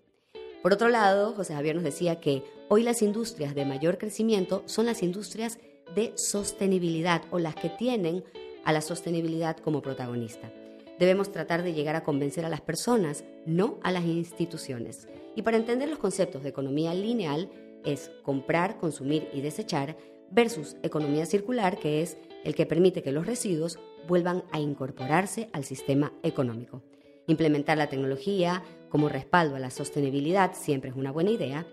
Por 0.61 0.73
otro 0.73 0.89
lado, 0.89 1.33
José 1.33 1.55
Javier 1.55 1.75
nos 1.75 1.83
decía 1.83 2.19
que 2.19 2.43
hoy 2.69 2.83
las 2.83 3.01
industrias 3.01 3.55
de 3.55 3.65
mayor 3.65 3.97
crecimiento 3.97 4.61
son 4.65 4.85
las 4.85 5.01
industrias 5.01 5.59
de 5.95 6.13
sostenibilidad 6.15 7.23
o 7.31 7.39
las 7.39 7.55
que 7.55 7.69
tienen 7.69 8.23
a 8.63 8.71
la 8.71 8.81
sostenibilidad 8.81 9.57
como 9.57 9.81
protagonista. 9.81 10.51
Debemos 10.99 11.31
tratar 11.31 11.63
de 11.63 11.73
llegar 11.73 11.95
a 11.95 12.03
convencer 12.03 12.45
a 12.45 12.49
las 12.49 12.61
personas, 12.61 13.23
no 13.47 13.79
a 13.81 13.91
las 13.91 14.05
instituciones. 14.05 15.07
Y 15.35 15.41
para 15.41 15.57
entender 15.57 15.89
los 15.89 15.97
conceptos 15.97 16.43
de 16.43 16.49
economía 16.49 16.93
lineal 16.93 17.49
es 17.83 18.11
comprar, 18.21 18.77
consumir 18.77 19.27
y 19.33 19.41
desechar 19.41 19.97
versus 20.31 20.77
economía 20.83 21.25
circular, 21.25 21.77
que 21.77 22.01
es 22.01 22.17
el 22.43 22.55
que 22.55 22.65
permite 22.65 23.03
que 23.03 23.11
los 23.11 23.25
residuos 23.25 23.79
vuelvan 24.07 24.43
a 24.51 24.59
incorporarse 24.59 25.49
al 25.53 25.63
sistema 25.63 26.13
económico. 26.23 26.81
Implementar 27.27 27.77
la 27.77 27.87
tecnología 27.87 28.63
como 28.89 29.09
respaldo 29.09 29.55
a 29.55 29.59
la 29.59 29.69
sostenibilidad 29.69 30.53
siempre 30.53 30.89
es 30.89 30.95
una 30.95 31.11
buena 31.11 31.31
idea 31.31 31.67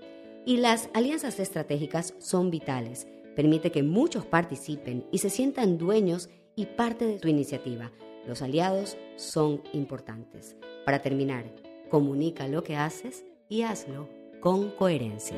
y 0.44 0.59
las 0.59 0.88
alianzas 0.94 1.40
estratégicas 1.40 2.14
son 2.18 2.50
vitales. 2.50 3.06
Permite 3.34 3.70
que 3.70 3.82
muchos 3.82 4.26
participen 4.26 5.06
y 5.11 5.18
se 5.18 5.30
sientan 5.30 5.78
dueños 5.78 6.28
y 6.56 6.66
parte 6.66 7.06
de 7.06 7.18
tu 7.18 7.28
iniciativa. 7.28 7.92
Los 8.26 8.42
aliados 8.42 8.96
son 9.16 9.62
importantes. 9.72 10.56
Para 10.84 11.00
terminar, 11.00 11.44
comunica 11.90 12.48
lo 12.48 12.62
que 12.62 12.76
haces 12.76 13.24
y 13.48 13.62
hazlo 13.62 14.09
con 14.40 14.70
coherencia. 14.70 15.36